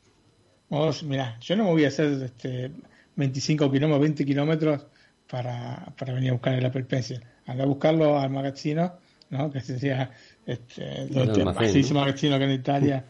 Vos, 0.69 1.03
mira, 1.03 1.37
yo 1.39 1.55
no 1.55 1.63
me 1.65 1.71
voy 1.71 1.85
a 1.85 1.87
hacer 1.87 2.21
este, 2.21 2.71
25 3.15 3.71
kilómetros, 3.71 4.01
20 4.01 4.25
kilómetros 4.25 4.85
para, 5.29 5.93
para 5.97 6.13
venir 6.13 6.29
a 6.29 6.33
buscar 6.33 6.53
el 6.53 6.65
Apple 6.65 6.83
Pencil. 6.83 7.23
Anda 7.47 7.63
a 7.63 7.67
buscarlo 7.67 8.19
al 8.19 8.29
magazino, 8.29 8.93
¿no? 9.31 9.51
Que 9.51 9.61
sería 9.61 10.11
este, 10.45 11.03
el 11.03 11.45
magazino 11.93 12.37
que 12.37 12.45
en 12.45 12.51
Italia, 12.51 13.05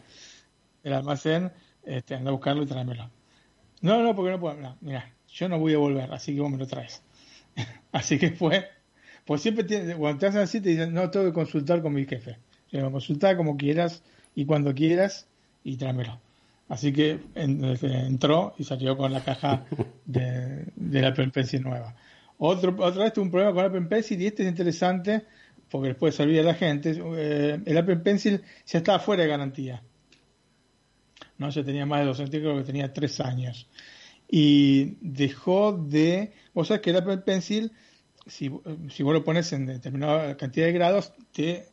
el 0.82 0.92
almacén 0.94 1.52
este, 1.84 2.14
anda 2.14 2.30
a 2.30 2.32
buscarlo 2.32 2.62
y 2.62 2.66
tráemelo. 2.66 3.10
No, 3.82 4.02
no, 4.02 4.14
porque 4.14 4.30
no 4.30 4.40
puedo. 4.40 4.76
mira, 4.80 5.10
yo 5.28 5.48
no 5.48 5.58
voy 5.58 5.74
a 5.74 5.78
volver, 5.78 6.12
así 6.12 6.34
que 6.34 6.40
vos 6.40 6.50
me 6.50 6.58
lo 6.58 6.66
traes. 6.66 7.02
así 7.92 8.18
que 8.18 8.30
fue. 8.30 8.68
Pues 9.30 9.42
siempre 9.42 9.62
tiene, 9.62 9.94
cuando 9.94 10.18
te 10.18 10.26
hacen 10.26 10.40
así, 10.40 10.60
te 10.60 10.70
dicen, 10.70 10.92
no, 10.92 11.08
tengo 11.08 11.26
que 11.26 11.32
consultar 11.32 11.82
con 11.82 11.92
mi 11.92 12.04
jefe. 12.04 12.38
Yo 12.72 12.90
consultar 12.90 13.36
como 13.36 13.56
quieras 13.56 14.02
y 14.34 14.44
cuando 14.44 14.74
quieras 14.74 15.28
y 15.62 15.76
tráemelo. 15.76 16.20
Así 16.68 16.92
que 16.92 17.20
entró 17.36 18.54
y 18.58 18.64
salió 18.64 18.96
con 18.96 19.12
la 19.12 19.22
caja 19.22 19.64
de, 20.04 20.66
de 20.74 21.00
la 21.00 21.10
Apple 21.10 21.28
Pencil 21.28 21.62
nueva. 21.62 21.94
Otro, 22.38 22.74
otra 22.80 23.04
vez 23.04 23.12
tuve 23.12 23.26
un 23.26 23.30
problema 23.30 23.52
con 23.54 23.60
el 23.60 23.70
Apple 23.70 23.82
Pencil 23.82 24.20
y 24.20 24.26
este 24.26 24.42
es 24.42 24.48
interesante 24.48 25.22
porque 25.70 25.90
después 25.90 26.12
servir 26.12 26.40
a 26.40 26.42
la 26.42 26.54
gente. 26.54 27.00
Eh, 27.00 27.60
el 27.64 27.78
Apple 27.78 27.98
Pencil 27.98 28.42
ya 28.66 28.78
estaba 28.78 28.98
fuera 28.98 29.22
de 29.22 29.28
garantía. 29.28 29.80
¿no? 31.38 31.50
Ya 31.50 31.62
tenía 31.62 31.86
más 31.86 32.00
de 32.00 32.06
dos 32.06 32.18
años, 32.18 32.30
creo 32.30 32.56
que 32.56 32.64
tenía 32.64 32.92
tres 32.92 33.20
años. 33.20 33.68
Y 34.28 34.96
dejó 35.00 35.72
de... 35.72 36.32
Vos 36.52 36.66
sabés 36.66 36.82
que 36.82 36.90
el 36.90 36.96
Apple 36.96 37.18
Pencil, 37.18 37.70
si, 38.30 38.50
si 38.88 39.02
vos 39.02 39.12
lo 39.12 39.24
pones 39.24 39.52
en 39.52 39.66
determinada 39.66 40.36
cantidad 40.36 40.66
de 40.66 40.72
grados, 40.72 41.12
te, 41.32 41.66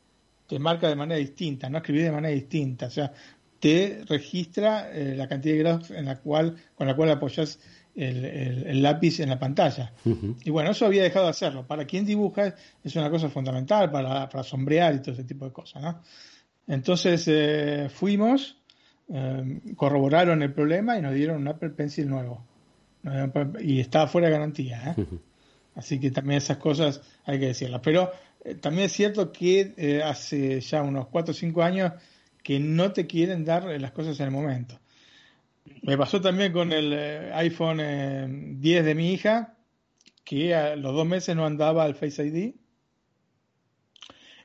te 0.47 0.59
marca 0.59 0.89
de 0.89 0.95
manera 0.95 1.19
distinta, 1.19 1.69
no 1.69 1.77
escribís 1.77 2.03
de 2.03 2.11
manera 2.11 2.33
distinta. 2.33 2.87
O 2.87 2.91
sea, 2.91 3.13
te 3.59 4.03
registra 4.07 4.91
eh, 4.91 5.15
la 5.15 5.27
cantidad 5.27 5.53
de 5.55 5.59
grados 5.59 5.91
en 5.91 6.05
la 6.05 6.17
cual, 6.19 6.55
con 6.75 6.87
la 6.87 6.95
cual 6.95 7.11
apoyas 7.11 7.59
el, 7.95 8.25
el, 8.25 8.81
lápiz 8.83 9.19
en 9.19 9.29
la 9.29 9.39
pantalla. 9.39 9.91
Y 10.43 10.49
bueno, 10.51 10.71
eso 10.71 10.85
había 10.85 11.03
dejado 11.03 11.25
de 11.25 11.31
hacerlo. 11.31 11.65
Para 11.65 11.85
quien 11.85 12.05
dibuja 12.05 12.53
es 12.83 12.95
una 12.95 13.09
cosa 13.09 13.29
fundamental 13.29 13.89
para, 13.89 14.29
para 14.29 14.43
sombrear 14.43 14.93
y 14.95 14.99
todo 14.99 15.13
ese 15.13 15.23
tipo 15.23 15.45
de 15.45 15.51
cosas. 15.51 15.81
¿no? 15.81 16.01
Entonces 16.67 17.23
eh, 17.27 17.87
fuimos 17.89 18.57
corroboraron 19.75 20.41
el 20.43 20.51
problema 20.51 20.97
y 20.97 21.01
nos 21.01 21.13
dieron 21.13 21.37
un 21.37 21.47
Apple 21.47 21.69
Pencil 21.69 22.09
nuevo. 22.09 22.43
Y 23.61 23.79
estaba 23.79 24.07
fuera 24.07 24.27
de 24.27 24.33
garantía. 24.33 24.95
¿eh? 24.97 25.05
Así 25.77 25.99
que 25.99 26.09
también 26.09 26.39
esas 26.39 26.57
cosas 26.57 27.01
hay 27.23 27.39
que 27.39 27.45
decirlas. 27.45 27.81
Pero 27.83 28.11
eh, 28.43 28.55
también 28.55 28.87
es 28.87 28.93
cierto 28.93 29.31
que 29.31 29.75
eh, 29.77 30.01
hace 30.03 30.59
ya 30.59 30.81
unos 30.81 31.07
4 31.07 31.31
o 31.31 31.35
5 31.35 31.61
años 31.61 31.93
que 32.43 32.59
no 32.59 32.91
te 32.91 33.05
quieren 33.05 33.45
dar 33.45 33.65
las 33.79 33.91
cosas 33.91 34.19
en 34.19 34.25
el 34.25 34.31
momento. 34.31 34.79
Me 35.83 35.95
pasó 35.95 36.19
también 36.19 36.51
con 36.51 36.71
el 36.71 36.93
iPhone 37.33 38.59
10 38.59 38.85
de 38.85 38.95
mi 38.95 39.11
hija, 39.11 39.55
que 40.23 40.55
a 40.55 40.75
los 40.75 40.95
dos 40.95 41.05
meses 41.05 41.35
no 41.35 41.45
andaba 41.45 41.85
el 41.85 41.93
Face 41.93 42.25
ID. 42.25 42.55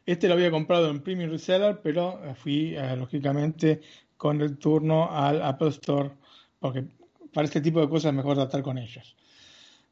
Este 0.05 0.27
lo 0.27 0.35
había 0.35 0.51
comprado 0.51 0.90
en 0.90 1.01
Premium 1.01 1.31
Reseller, 1.31 1.81
pero 1.81 2.21
fui 2.35 2.75
lógicamente 2.97 3.83
con 4.16 4.40
el 4.40 4.59
turno 4.59 5.09
al 5.11 5.40
Apple 5.42 5.68
Store, 5.68 6.11
porque 6.59 6.85
para 7.33 7.47
este 7.47 7.61
tipo 7.61 7.81
de 7.81 7.88
cosas 7.88 8.11
es 8.11 8.16
mejor 8.16 8.35
tratar 8.35 8.62
con 8.62 8.79
ellos. 8.79 9.16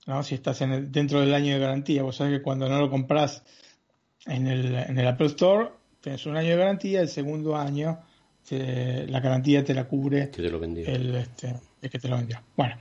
¿No? 0.07 0.23
Si 0.23 0.35
estás 0.35 0.61
en 0.63 0.91
dentro 0.93 1.21
del 1.21 1.35
año 1.35 1.55
de 1.55 1.61
garantía, 1.61 2.03
vos 2.03 2.17
sabés 2.17 2.39
que 2.39 2.43
cuando 2.43 2.69
no 2.69 2.79
lo 2.79 2.91
compras 2.91 3.43
en 4.27 4.47
el, 4.47 4.75
en 4.75 4.99
el 4.99 5.07
Apple 5.07 5.27
Store, 5.27 5.71
tienes 6.01 6.25
un 6.27 6.37
año 6.37 6.51
de 6.51 6.57
garantía, 6.57 7.01
el 7.01 7.09
segundo 7.09 7.57
año 7.57 8.01
la 8.51 9.21
garantía 9.21 9.65
te 9.65 9.75
la 9.75 9.87
cubre 9.87 10.27
te 10.27 10.43
lo 10.51 10.63
el, 10.63 11.15
este, 11.15 11.55
el 11.83 11.91
que 11.91 11.99
te 11.99 12.09
lo 12.09 12.17
vendió. 12.17 12.41
Bueno, 12.57 12.77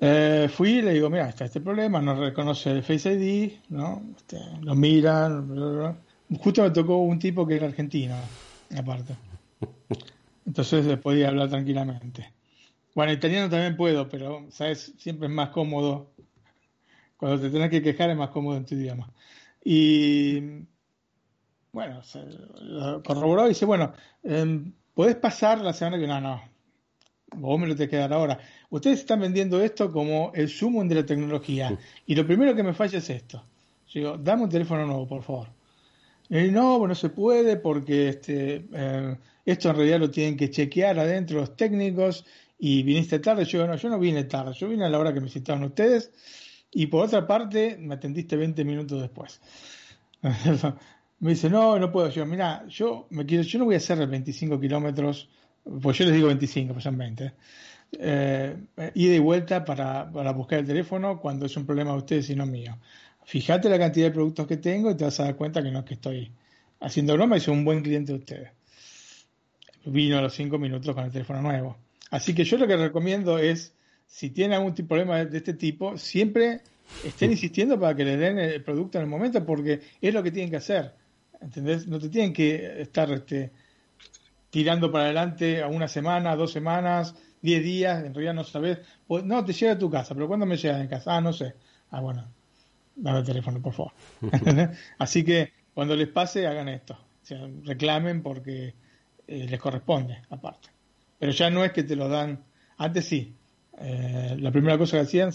eh, 0.00 0.48
fui 0.52 0.78
y 0.78 0.82
le 0.82 0.92
digo, 0.92 1.10
mira, 1.10 1.28
está 1.28 1.44
este 1.44 1.60
problema, 1.60 2.00
no 2.00 2.14
reconoce 2.14 2.70
el 2.70 2.82
Face 2.82 3.12
ID, 3.12 3.52
¿no? 3.70 4.02
Este, 4.16 4.38
lo 4.62 4.74
miran, 4.74 5.98
justo 6.38 6.62
me 6.62 6.70
tocó 6.70 6.98
un 6.98 7.18
tipo 7.18 7.46
que 7.46 7.56
era 7.56 7.66
argentino, 7.66 8.16
aparte. 8.76 9.16
Entonces 10.46 10.98
podía 10.98 11.28
hablar 11.28 11.48
tranquilamente. 11.48 12.32
Bueno, 12.94 13.12
italiano 13.12 13.48
también 13.48 13.76
puedo, 13.76 14.08
pero, 14.08 14.46
¿sabes? 14.50 14.94
Siempre 14.98 15.28
es 15.28 15.34
más 15.34 15.50
cómodo. 15.50 16.10
Cuando 17.16 17.40
te 17.40 17.50
tenés 17.50 17.70
que 17.70 17.82
quejar 17.82 18.10
es 18.10 18.16
más 18.16 18.30
cómodo 18.30 18.56
en 18.56 18.64
tu 18.64 18.74
idioma. 18.74 19.12
Y 19.64 20.40
bueno, 21.72 22.02
se 22.02 22.20
corroboró 23.04 23.46
y 23.46 23.50
dice, 23.50 23.64
bueno, 23.64 23.92
eh, 24.24 24.64
podés 24.94 25.16
pasar 25.16 25.60
la 25.60 25.72
semana 25.72 25.98
que 25.98 26.06
no, 26.06 26.20
no. 26.20 26.42
Vos 27.36 27.60
me 27.60 27.68
lo 27.68 27.76
te 27.76 27.88
quedar 27.88 28.12
ahora. 28.12 28.38
Ustedes 28.70 29.00
están 29.00 29.20
vendiendo 29.20 29.62
esto 29.62 29.92
como 29.92 30.32
el 30.34 30.48
sumo 30.48 30.82
de 30.84 30.96
la 30.96 31.06
tecnología. 31.06 31.78
Y 32.06 32.16
lo 32.16 32.26
primero 32.26 32.56
que 32.56 32.62
me 32.64 32.74
falla 32.74 32.98
es 32.98 33.08
esto. 33.08 33.44
Yo 33.86 34.00
digo, 34.00 34.18
dame 34.18 34.44
un 34.44 34.48
teléfono 34.48 34.84
nuevo, 34.84 35.06
por 35.06 35.22
favor. 35.22 35.48
Y 36.28 36.50
no, 36.50 36.86
no 36.86 36.94
se 36.94 37.10
puede 37.10 37.56
porque 37.56 38.08
este, 38.08 38.66
eh, 38.72 39.16
esto 39.44 39.70
en 39.70 39.76
realidad 39.76 40.00
lo 40.00 40.10
tienen 40.10 40.36
que 40.36 40.50
chequear 40.50 40.98
adentro 40.98 41.40
los 41.40 41.56
técnicos 41.56 42.24
y 42.60 42.82
viniste 42.82 43.18
tarde. 43.18 43.44
Yo 43.44 43.66
no, 43.66 43.74
yo 43.76 43.88
no 43.88 43.98
vine 43.98 44.24
tarde, 44.24 44.52
yo 44.52 44.68
vine 44.68 44.84
a 44.84 44.88
la 44.88 44.98
hora 44.98 45.12
que 45.12 45.20
me 45.20 45.28
citaron 45.28 45.64
ustedes 45.64 46.12
y 46.70 46.86
por 46.86 47.04
otra 47.04 47.26
parte 47.26 47.76
me 47.80 47.94
atendiste 47.94 48.36
20 48.36 48.64
minutos 48.64 49.00
después. 49.00 49.40
me 51.20 51.30
dice, 51.30 51.50
no, 51.50 51.78
no 51.78 51.90
puedo. 51.90 52.10
Yo, 52.10 52.26
mira, 52.26 52.66
yo, 52.68 53.06
me 53.10 53.26
quiero, 53.26 53.42
yo 53.42 53.58
no 53.58 53.64
voy 53.64 53.74
a 53.74 53.78
hacer 53.78 54.06
25 54.06 54.60
kilómetros, 54.60 55.28
pues 55.82 55.98
yo 55.98 56.04
les 56.04 56.14
digo 56.14 56.28
25, 56.28 56.74
pues 56.74 56.84
son 56.84 56.98
20. 56.98 57.32
Eh, 57.92 58.56
ida 58.94 59.14
y 59.14 59.18
vuelta 59.18 59.64
para, 59.64 60.10
para 60.12 60.32
buscar 60.32 60.60
el 60.60 60.66
teléfono 60.66 61.18
cuando 61.18 61.46
es 61.46 61.56
un 61.56 61.66
problema 61.66 61.92
de 61.92 61.98
ustedes 61.98 62.30
y 62.30 62.36
no 62.36 62.46
mío. 62.46 62.78
Fíjate 63.24 63.68
la 63.68 63.78
cantidad 63.78 64.06
de 64.06 64.12
productos 64.12 64.46
que 64.46 64.58
tengo 64.58 64.90
y 64.90 64.96
te 64.96 65.04
vas 65.04 65.18
a 65.20 65.24
dar 65.24 65.36
cuenta 65.36 65.62
que 65.62 65.70
no 65.70 65.80
es 65.80 65.84
que 65.84 65.94
estoy 65.94 66.32
haciendo 66.80 67.14
broma 67.14 67.36
y 67.36 67.40
soy 67.40 67.54
un 67.54 67.64
buen 67.64 67.82
cliente 67.82 68.12
de 68.12 68.18
ustedes 68.18 68.50
vino 69.84 70.18
a 70.18 70.22
los 70.22 70.34
cinco 70.34 70.58
minutos 70.58 70.94
con 70.94 71.04
el 71.04 71.12
teléfono 71.12 71.42
nuevo. 71.42 71.76
Así 72.10 72.34
que 72.34 72.44
yo 72.44 72.58
lo 72.58 72.66
que 72.66 72.76
recomiendo 72.76 73.38
es, 73.38 73.74
si 74.06 74.30
tienen 74.30 74.58
algún 74.58 74.74
tipo, 74.74 74.88
problema 74.88 75.24
de 75.24 75.38
este 75.38 75.54
tipo, 75.54 75.96
siempre 75.96 76.60
estén 77.04 77.30
insistiendo 77.30 77.78
para 77.78 77.94
que 77.94 78.04
le 78.04 78.16
den 78.16 78.38
el 78.38 78.62
producto 78.62 78.98
en 78.98 79.04
el 79.04 79.10
momento, 79.10 79.44
porque 79.46 79.80
es 80.00 80.12
lo 80.12 80.22
que 80.22 80.32
tienen 80.32 80.50
que 80.50 80.56
hacer. 80.56 80.94
¿entendés? 81.40 81.86
No 81.86 81.98
te 81.98 82.08
tienen 82.08 82.32
que 82.32 82.82
estar 82.82 83.10
este, 83.10 83.50
tirando 84.50 84.92
para 84.92 85.04
adelante 85.04 85.62
a 85.62 85.68
una 85.68 85.88
semana, 85.88 86.36
dos 86.36 86.52
semanas, 86.52 87.14
diez 87.40 87.62
días, 87.62 88.04
en 88.04 88.14
realidad 88.14 88.34
no 88.34 88.44
sabes. 88.44 88.78
Pues, 89.06 89.24
no, 89.24 89.44
te 89.44 89.52
llega 89.52 89.72
a 89.72 89.78
tu 89.78 89.90
casa, 89.90 90.14
pero 90.14 90.28
¿cuándo 90.28 90.46
me 90.46 90.56
llega 90.56 90.80
en 90.80 90.88
casa? 90.88 91.16
Ah, 91.16 91.20
no 91.20 91.32
sé. 91.32 91.54
Ah, 91.90 92.00
bueno, 92.00 92.26
dame 92.94 93.20
el 93.20 93.24
teléfono, 93.24 93.60
por 93.60 93.72
favor. 93.72 93.92
Así 94.98 95.24
que 95.24 95.52
cuando 95.74 95.96
les 95.96 96.08
pase, 96.08 96.46
hagan 96.46 96.68
esto. 96.68 96.94
O 96.94 97.26
sea, 97.26 97.48
reclamen 97.64 98.22
porque 98.22 98.74
eh, 99.26 99.46
les 99.48 99.60
corresponde, 99.60 100.22
aparte. 100.30 100.68
Pero 101.20 101.32
ya 101.32 101.50
no 101.50 101.64
es 101.64 101.72
que 101.72 101.84
te 101.84 101.94
lo 101.94 102.08
dan. 102.08 102.42
Antes 102.78 103.04
sí. 103.04 103.36
Eh, 103.78 104.36
la 104.40 104.50
primera 104.50 104.76
cosa 104.78 104.96
que 104.96 105.02
hacían, 105.02 105.30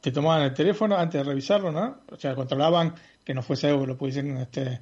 te 0.00 0.12
tomaban 0.12 0.42
el 0.42 0.54
teléfono 0.54 0.96
antes 0.96 1.20
de 1.20 1.24
revisarlo, 1.24 1.72
¿no? 1.72 2.02
O 2.12 2.16
sea, 2.16 2.34
controlaban 2.34 2.94
que 3.24 3.34
no 3.34 3.42
fuese 3.42 3.66
algo 3.66 3.80
que 3.80 3.86
lo 3.88 3.96
pudiesen 3.96 4.36
este, 4.36 4.80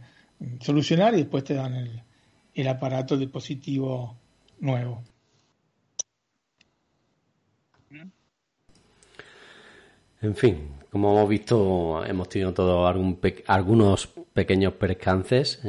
solucionar 0.60 1.14
y 1.14 1.18
después 1.18 1.44
te 1.44 1.54
dan 1.54 1.74
el, 1.74 2.02
el 2.52 2.68
aparato 2.68 3.16
dispositivo 3.16 4.16
nuevo. 4.58 5.02
En 10.24 10.34
fin, 10.34 10.68
como 10.90 11.12
hemos 11.12 11.28
visto, 11.28 12.02
hemos 12.06 12.30
tenido 12.30 12.54
todos 12.54 12.88
algún 12.88 13.18
algunos 13.46 14.06
pequeños 14.32 14.72
percances. 14.72 15.60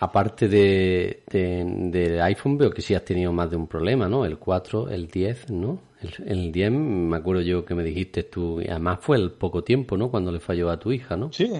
aparte 0.00 0.48
de, 0.48 1.22
del 1.26 2.20
iPhone, 2.20 2.58
veo 2.58 2.70
que 2.70 2.82
sí 2.82 2.94
has 2.94 3.02
tenido 3.02 3.32
más 3.32 3.48
de 3.48 3.56
un 3.56 3.68
problema, 3.68 4.06
¿no? 4.06 4.26
El 4.26 4.36
4, 4.36 4.90
el 4.90 5.08
10, 5.08 5.50
¿no? 5.50 5.80
El, 6.26 6.52
10, 6.52 6.70
me 6.72 7.16
acuerdo 7.16 7.40
yo 7.40 7.64
que 7.64 7.74
me 7.74 7.82
dijiste 7.82 8.24
tú, 8.24 8.60
y 8.60 8.68
además 8.68 8.98
fue 9.00 9.16
el 9.16 9.30
poco 9.32 9.64
tiempo, 9.64 9.96
¿no? 9.96 10.10
Cuando 10.10 10.30
le 10.30 10.40
falló 10.40 10.68
a 10.68 10.78
tu 10.78 10.92
hija, 10.92 11.16
¿no? 11.16 11.32
Sí, 11.32 11.50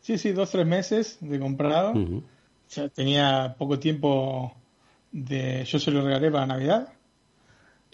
sí, 0.00 0.16
sí, 0.16 0.32
dos, 0.32 0.50
tres 0.50 0.66
meses 0.66 1.18
de 1.20 1.38
comprado. 1.38 1.92
ya 2.70 2.88
tenía 2.88 3.54
poco 3.58 3.78
tiempo 3.78 4.54
de... 5.12 5.62
Yo 5.66 5.78
se 5.78 5.90
lo 5.90 6.00
regalé 6.00 6.30
para 6.30 6.46
Navidad 6.46 6.93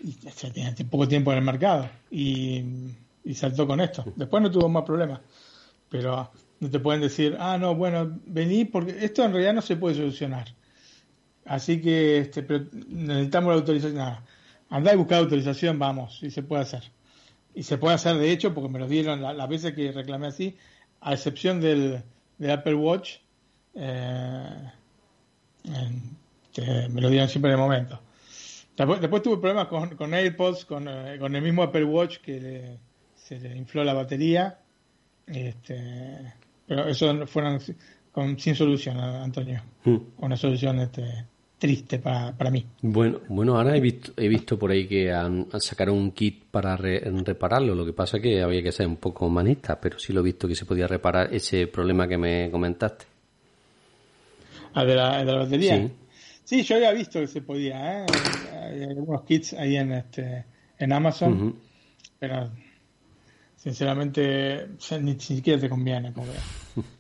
y 0.03 0.13
tenía 0.13 0.75
poco 0.91 1.07
tiempo 1.07 1.33
en 1.33 1.39
el 1.39 1.45
mercado 1.45 1.89
y, 2.11 2.65
saltó 3.35 3.67
con 3.67 3.81
esto. 3.81 4.05
Después 4.17 4.43
no 4.43 4.51
tuvo 4.51 4.69
más 4.69 4.85
problemas, 4.85 5.21
pero 5.89 6.31
no 6.59 6.71
te 6.71 6.81
pueden 6.81 7.01
decir, 7.01 7.37
ah, 7.39 7.59
no, 7.59 7.75
bueno, 7.75 8.19
vení 8.27 8.65
porque 8.65 9.05
esto 9.05 9.25
en 9.25 9.33
realidad 9.33 9.55
no 9.55 9.63
se 9.63 9.77
puede 9.77 9.95
solucionar. 9.95 10.49
Así 11.45 11.81
que 11.81 12.19
este, 12.19 12.45
necesitamos 12.89 13.53
la 13.53 13.61
autorización. 13.61 13.95
Nada. 13.97 14.25
Andá 14.69 14.95
y 14.95 14.97
buscar 14.97 15.19
autorización, 15.19 15.79
vamos, 15.79 16.23
y 16.23 16.31
se 16.31 16.43
puede 16.43 16.63
hacer. 16.63 16.85
Y 17.55 17.65
se 17.65 17.77
puede 17.77 17.95
hacer, 17.95 18.17
de 18.17 18.31
hecho, 18.31 18.55
porque 18.55 18.69
me 18.69 18.79
lo 18.79 18.87
dieron 18.87 19.21
las 19.21 19.49
veces 19.49 19.75
que 19.75 19.91
reclamé 19.91 20.29
así, 20.29 20.57
a 21.01 21.13
excepción 21.13 21.61
del, 21.61 22.03
Apple 22.49 22.75
Watch, 22.75 23.17
eh, 23.75 24.71
que 26.53 26.89
me 26.89 27.01
lo 27.01 27.11
dieron 27.11 27.29
siempre 27.29 27.51
de 27.51 27.57
momento. 27.57 28.01
Después, 28.87 29.23
tuve 29.23 29.37
problemas 29.37 29.67
con, 29.69 29.97
con 29.97 30.15
AirPods, 30.15 30.65
con, 30.65 30.89
eh, 30.89 31.17
con, 31.19 31.35
el 31.35 31.43
mismo 31.43 31.63
Apple 31.63 31.85
Watch 31.85 32.19
que 32.19 32.79
se 33.15 33.39
le 33.39 33.57
infló 33.57 33.85
la 33.85 33.93
batería. 33.93 34.59
Este, 35.27 36.33
pero 36.67 36.89
eso 36.89 37.27
fueron 37.27 37.61
sin 38.39 38.55
solución, 38.55 38.99
Antonio. 38.99 39.63
Hmm. 39.85 39.99
Una 40.19 40.37
solución 40.37 40.79
este, 40.81 41.27
triste 41.59 41.99
para, 41.99 42.33
para 42.33 42.51
mí. 42.51 42.65
Bueno, 42.81 43.21
bueno, 43.29 43.57
ahora 43.57 43.77
he 43.77 43.81
visto, 43.81 44.13
he 44.17 44.29
visto 44.29 44.59
por 44.59 44.71
ahí 44.71 44.89
que 44.89 45.13
han, 45.13 45.49
sacaron 45.59 45.97
un 45.97 46.13
kit 46.13 46.45
para 46.51 46.75
repararlo. 46.77 47.75
Lo 47.75 47.85
que 47.85 47.93
pasa 47.93 48.17
es 48.17 48.23
que 48.23 48.43
había 48.43 48.63
que 48.63 48.73
ser 48.73 48.87
un 48.87 48.97
poco 48.97 49.29
manista, 49.29 49.79
pero 49.79 49.99
sí 49.99 50.15
lo 50.15 50.21
he 50.21 50.25
visto 50.25 50.49
que 50.49 50.55
se 50.55 50.65
podía 50.65 50.87
reparar 50.87 51.33
ese 51.35 51.67
problema 51.67 52.09
que 52.09 52.17
me 52.17 52.51
comentaste. 52.51 53.05
¿Ah, 54.73 54.85
de 54.85 54.95
la, 54.95 55.19
de 55.19 55.33
la 55.33 55.39
batería? 55.39 55.77
Sí. 55.77 55.93
Sí, 56.51 56.65
yo 56.65 56.75
había 56.75 56.91
visto 56.91 57.21
que 57.21 57.29
se 57.29 57.43
podía, 57.43 58.03
¿eh? 58.03 58.07
Hay 58.61 58.83
algunos 58.83 59.23
kits 59.23 59.53
ahí 59.53 59.77
en 59.77 59.93
este 59.93 60.47
en 60.79 60.93
Amazon, 60.93 61.55
pero 62.19 62.51
sinceramente 63.55 64.71
ni, 65.01 65.21
siquiera 65.21 65.61
te 65.61 65.69
conviene. 65.69 66.13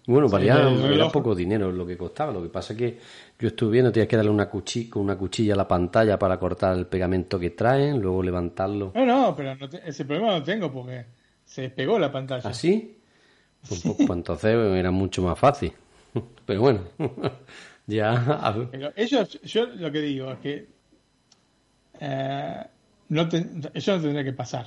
Bueno, 0.06 0.28
valía 0.28 0.70
era 0.70 1.08
poco 1.08 1.34
dinero 1.34 1.72
lo 1.72 1.84
que 1.84 1.96
costaba. 1.96 2.32
Lo 2.32 2.44
que 2.44 2.48
pasa 2.48 2.74
es 2.74 2.78
que 2.78 2.98
yo 3.40 3.48
estuve 3.48 3.72
viendo, 3.72 3.90
tienes 3.90 4.08
que 4.08 4.14
darle 4.14 4.30
una 4.30 4.48
cuchilla, 4.48 4.92
una 4.94 5.18
cuchilla 5.18 5.54
a 5.54 5.56
la 5.56 5.66
pantalla 5.66 6.16
para 6.16 6.38
cortar 6.38 6.78
el 6.78 6.86
pegamento 6.86 7.36
que 7.36 7.50
traen, 7.50 8.00
luego 8.00 8.22
levantarlo. 8.22 8.92
No, 8.94 9.04
no, 9.04 9.34
pero 9.34 9.58
ese 9.84 10.04
problema 10.04 10.30
no 10.38 10.44
tengo 10.44 10.70
porque 10.70 11.06
se 11.44 11.62
despegó 11.62 11.98
la 11.98 12.12
pantalla. 12.12 12.48
¿Ah, 12.48 12.54
sí? 12.54 13.00
Pues, 13.66 13.82
pues, 13.82 13.96
pues 13.96 14.10
entonces 14.10 14.54
era 14.54 14.92
mucho 14.92 15.22
más 15.22 15.36
fácil. 15.36 15.72
Pero 16.46 16.60
bueno. 16.60 16.82
Ya. 17.90 18.68
Pero 18.70 18.92
ellos, 18.96 19.40
yo 19.42 19.66
lo 19.66 19.90
que 19.90 20.00
digo 20.00 20.33
es 20.33 20.38
que 20.38 20.68
eh, 22.00 22.64
no 23.09 23.29
eso 23.74 23.96
no 23.96 24.03
tendría 24.03 24.24
que 24.24 24.33
pasar. 24.33 24.66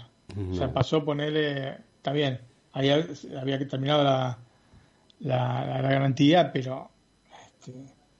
O 0.51 0.53
sea, 0.55 0.71
pasó 0.73 1.03
ponerle, 1.03 1.77
está 1.97 2.11
bien, 2.11 2.39
había, 2.71 3.05
había 3.39 3.67
terminado 3.67 4.03
la, 4.03 4.37
la, 5.19 5.65
la, 5.65 5.81
garantía, 5.81 6.51
pero 6.51 6.89
este, 7.59 7.73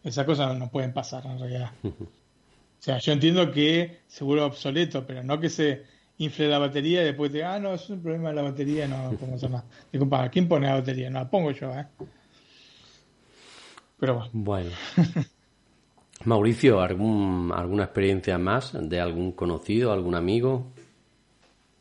esas 0.04 0.26
cosas 0.26 0.56
no 0.58 0.70
pueden 0.70 0.94
pasar 0.94 1.26
en 1.26 1.40
realidad. 1.40 1.72
O 2.74 2.86
sea, 2.86 2.98
yo 2.98 3.14
entiendo 3.14 3.50
que 3.50 4.02
se 4.08 4.26
vuelve 4.26 4.44
obsoleto, 4.44 5.08
pero 5.08 5.24
no 5.24 5.40
que 5.40 5.48
se 5.48 5.84
infle 6.18 6.50
la 6.50 6.60
batería 6.60 7.02
y 7.02 7.06
después 7.06 7.32
te 7.32 7.42
ah, 7.42 7.58
no, 7.58 7.74
es 7.74 7.90
un 7.90 8.02
problema 8.02 8.28
de 8.28 8.36
la 8.36 8.42
batería, 8.42 8.90
no, 8.90 9.16
¿cómo 9.18 9.38
se 9.38 9.46
llama? 9.46 9.64
Digo, 9.90 10.10
¿quién 10.30 10.50
pone 10.50 10.68
la 10.68 10.74
batería? 10.74 11.10
No 11.10 11.20
la 11.20 11.30
pongo 11.30 11.52
yo, 11.52 11.72
¿eh? 11.72 11.88
Pero 14.04 14.30
bueno. 14.34 14.70
Mauricio, 16.26 16.82
¿algún, 16.82 17.54
¿alguna 17.56 17.86
experiencia 17.86 18.38
más 18.38 18.74
de 18.74 19.00
algún 19.00 19.32
conocido, 19.32 19.94
algún 19.94 20.16
amigo, 20.16 20.74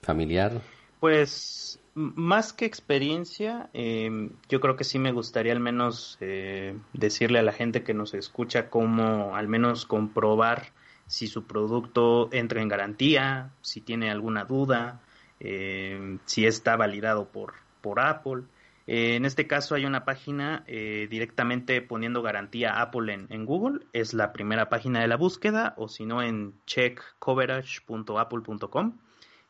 familiar? 0.02 0.62
Pues 1.00 1.80
más 1.94 2.52
que 2.52 2.64
experiencia, 2.64 3.70
em, 3.72 4.30
yo 4.48 4.60
creo 4.60 4.76
que 4.76 4.84
sí 4.84 5.00
me 5.00 5.10
gustaría 5.10 5.50
al 5.50 5.58
menos 5.58 6.16
eh, 6.20 6.76
decirle 6.92 7.40
a 7.40 7.42
la 7.42 7.50
gente 7.50 7.82
que 7.82 7.92
nos 7.92 8.14
escucha 8.14 8.70
cómo 8.70 9.34
al 9.34 9.48
menos 9.48 9.84
comprobar 9.84 10.68
si 11.08 11.26
su 11.26 11.48
producto 11.48 12.28
entra 12.32 12.62
en 12.62 12.68
garantía, 12.68 13.50
si 13.62 13.80
tiene 13.80 14.12
alguna 14.12 14.44
duda, 14.44 15.00
em, 15.40 16.20
si 16.26 16.46
está 16.46 16.76
validado 16.76 17.26
por, 17.32 17.54
por 17.80 17.98
Apple. 17.98 18.44
Eh, 18.86 19.16
en 19.16 19.24
este 19.24 19.46
caso 19.46 19.74
hay 19.74 19.84
una 19.84 20.04
página 20.04 20.64
eh, 20.66 21.06
directamente 21.08 21.80
poniendo 21.82 22.22
garantía 22.22 22.80
Apple 22.80 23.26
en, 23.28 23.46
Google, 23.46 23.80
es 23.92 24.14
la 24.14 24.32
primera 24.32 24.68
página 24.68 25.00
de 25.00 25.08
la 25.08 25.16
búsqueda, 25.16 25.74
o 25.76 25.88
si 25.88 26.04
no 26.04 26.22
en 26.22 26.54
checkcoverage.apple.com 26.66 28.98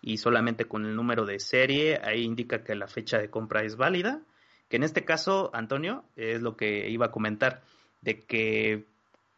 y 0.03 0.18
solamente 0.18 0.66
con 0.66 0.85
el 0.85 0.95
número 0.97 1.25
de 1.25 1.38
serie, 1.38 2.01
ahí 2.03 2.25
indica 2.25 2.64
que 2.64 2.75
la 2.75 2.88
fecha 2.88 3.18
de 3.18 3.31
compra 3.31 3.62
es 3.62 3.77
válida, 3.77 4.21
que 4.68 4.77
en 4.77 4.83
este 4.83 5.05
caso, 5.05 5.51
Antonio, 5.55 6.05
es 6.16 6.42
lo 6.42 6.57
que 6.57 6.90
iba 6.90 7.07
a 7.07 7.12
comentar, 7.12 7.62
de 8.01 8.18
que 8.21 8.85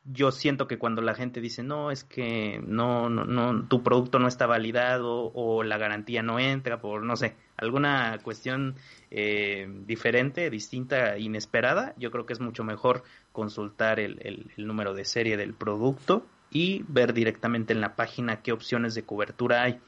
yo 0.05 0.33
siento 0.33 0.67
que 0.67 0.79
cuando 0.79 1.03
la 1.03 1.15
gente 1.15 1.41
dice 1.41 1.63
no 1.63 1.91
es 1.91 2.05
que 2.05 2.61
no 2.67 3.09
no 3.09 3.25
no 3.25 3.67
tu 3.69 3.83
producto 3.83 4.19
no 4.19 4.29
está 4.29 4.47
validado 4.47 5.33
o 5.35 5.63
la 5.63 5.79
garantía 5.79 6.23
no 6.23 6.39
entra 6.39 6.79
por 6.79 7.05
no 7.05 7.17
sé 7.17 7.37
alguna 7.57 8.19
cuestión 8.23 8.77
eh, 9.11 9.69
diferente 9.87 10.51
distinta 10.51 11.19
inesperada 11.19 11.95
yo 11.97 12.11
creo 12.11 12.27
que 12.27 12.33
es 12.33 12.41
mucho 12.41 12.65
mejor 12.65 13.03
consultar 13.33 14.01
el, 14.01 14.51
número 14.57 14.95
de 14.95 15.05
serie 15.05 15.37
del 15.37 15.55
producto 15.55 16.27
y 16.51 16.85
ver 16.89 17.15
directamente 17.15 17.73
en 17.73 17.81
la 17.81 17.97
página 17.97 18.43
qué 18.43 18.53
opciones 18.53 18.95
de 18.95 19.05
cobertura 19.05 19.63
hay 19.63 19.81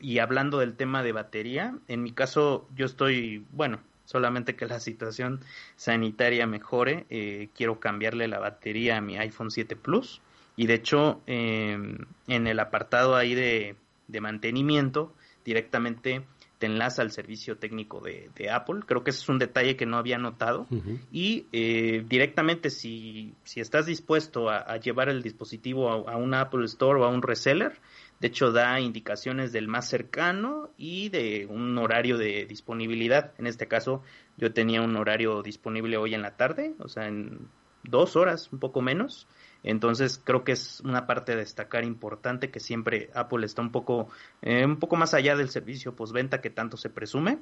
y 0.00 0.18
hablando 0.18 0.58
del 0.58 0.74
tema 0.76 1.02
de 1.02 1.12
batería 1.12 1.74
en 1.88 2.02
mi 2.02 2.12
caso 2.12 2.68
yo 2.74 2.86
estoy 2.86 3.44
bueno 3.52 3.80
solamente 4.04 4.54
que 4.56 4.66
la 4.66 4.80
situación 4.80 5.40
sanitaria 5.76 6.46
mejore, 6.46 7.06
eh, 7.10 7.48
quiero 7.54 7.80
cambiarle 7.80 8.28
la 8.28 8.38
batería 8.38 8.98
a 8.98 9.00
mi 9.00 9.16
iPhone 9.16 9.50
7 9.50 9.76
Plus. 9.76 10.20
Y 10.56 10.66
de 10.66 10.74
hecho, 10.74 11.20
em, 11.26 11.98
en 12.28 12.46
el 12.46 12.60
apartado 12.60 13.16
ahí 13.16 13.34
de, 13.34 13.76
mantenimiento, 14.20 15.12
directamente 15.44 16.24
te 16.58 16.66
enlaza 16.66 17.02
al 17.02 17.10
servicio 17.10 17.56
técnico 17.56 18.00
de, 18.00 18.50
Apple. 18.50 18.80
Creo 18.86 19.02
que 19.02 19.10
ese 19.10 19.20
es 19.20 19.28
un 19.28 19.38
detalle 19.38 19.76
que 19.76 19.86
no 19.86 19.96
había 19.96 20.18
notado. 20.18 20.66
Y 21.10 21.46
eh, 21.52 22.04
directamente, 22.08 22.70
si, 22.70 23.34
si 23.44 23.60
estás 23.60 23.86
dispuesto 23.86 24.48
a, 24.50 24.76
llevar 24.78 25.08
el 25.08 25.22
dispositivo 25.22 25.90
a, 25.90 26.12
a, 26.12 26.16
un 26.16 26.34
Apple 26.34 26.64
Store 26.66 27.00
o 27.00 27.04
a 27.04 27.08
un 27.08 27.22
reseller, 27.22 27.80
de 28.20 28.28
hecho, 28.28 28.52
da 28.52 28.80
indicaciones 28.80 29.52
del 29.52 29.68
más 29.68 29.88
cercano 29.88 30.70
y 30.78 31.08
de 31.08 31.46
un 31.46 31.76
horario 31.78 32.16
de 32.16 32.46
disponibilidad. 32.46 33.32
En 33.38 33.46
este 33.46 33.66
caso, 33.66 34.02
yo 34.36 34.52
tenía 34.52 34.82
un 34.82 34.96
horario 34.96 35.42
disponible 35.42 35.96
hoy 35.96 36.14
en 36.14 36.22
la 36.22 36.36
tarde, 36.36 36.74
o 36.78 36.88
sea, 36.88 37.08
en 37.08 37.48
dos 37.82 38.16
horas, 38.16 38.50
un 38.52 38.60
poco 38.60 38.80
menos. 38.80 39.26
Entonces 39.64 40.20
creo 40.22 40.44
que 40.44 40.52
es 40.52 40.80
una 40.80 41.06
parte 41.06 41.32
a 41.32 41.36
destacar 41.36 41.84
importante 41.84 42.50
que 42.50 42.60
siempre 42.60 43.10
Apple 43.14 43.46
está 43.46 43.62
un 43.62 43.72
poco, 43.72 44.08
eh, 44.42 44.64
un 44.64 44.76
poco 44.76 44.96
más 44.96 45.14
allá 45.14 45.34
del 45.36 45.48
servicio 45.48 45.96
postventa 45.96 46.40
que 46.42 46.50
tanto 46.50 46.76
se 46.76 46.90
presume. 46.90 47.38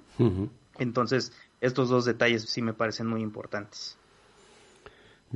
Entonces 0.79 1.33
estos 1.61 1.89
dos 1.89 2.05
detalles 2.05 2.45
sí 2.49 2.63
me 2.63 2.73
parecen 2.73 3.09
muy 3.09 3.23
importantes. 3.23 3.99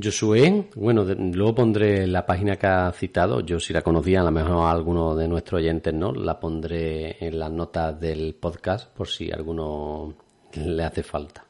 Josué, 0.01 0.69
bueno, 0.77 1.05
luego 1.05 1.55
pondré 1.55 2.07
la 2.07 2.25
página 2.25 2.57
que 2.57 2.67
ha 2.67 2.93
citado. 2.93 3.41
Yo 3.41 3.59
si 3.59 3.73
la 3.73 3.83
conocía, 3.83 4.21
a 4.21 4.25
lo 4.25 4.31
mejor 4.31 4.69
alguno 4.69 5.17
de 5.17 5.27
nuestros 5.27 5.61
oyentes 5.61 5.93
no, 5.93 6.13
la 6.13 6.39
pondré 6.39 7.17
en 7.27 7.39
las 7.39 7.51
notas 7.51 7.99
del 7.99 8.35
podcast 8.35 8.95
por 8.95 9.09
si 9.09 9.33
a 9.33 9.37
alguno 9.37 10.15
le 10.55 10.85
hace 10.85 11.03
falta. 11.03 11.47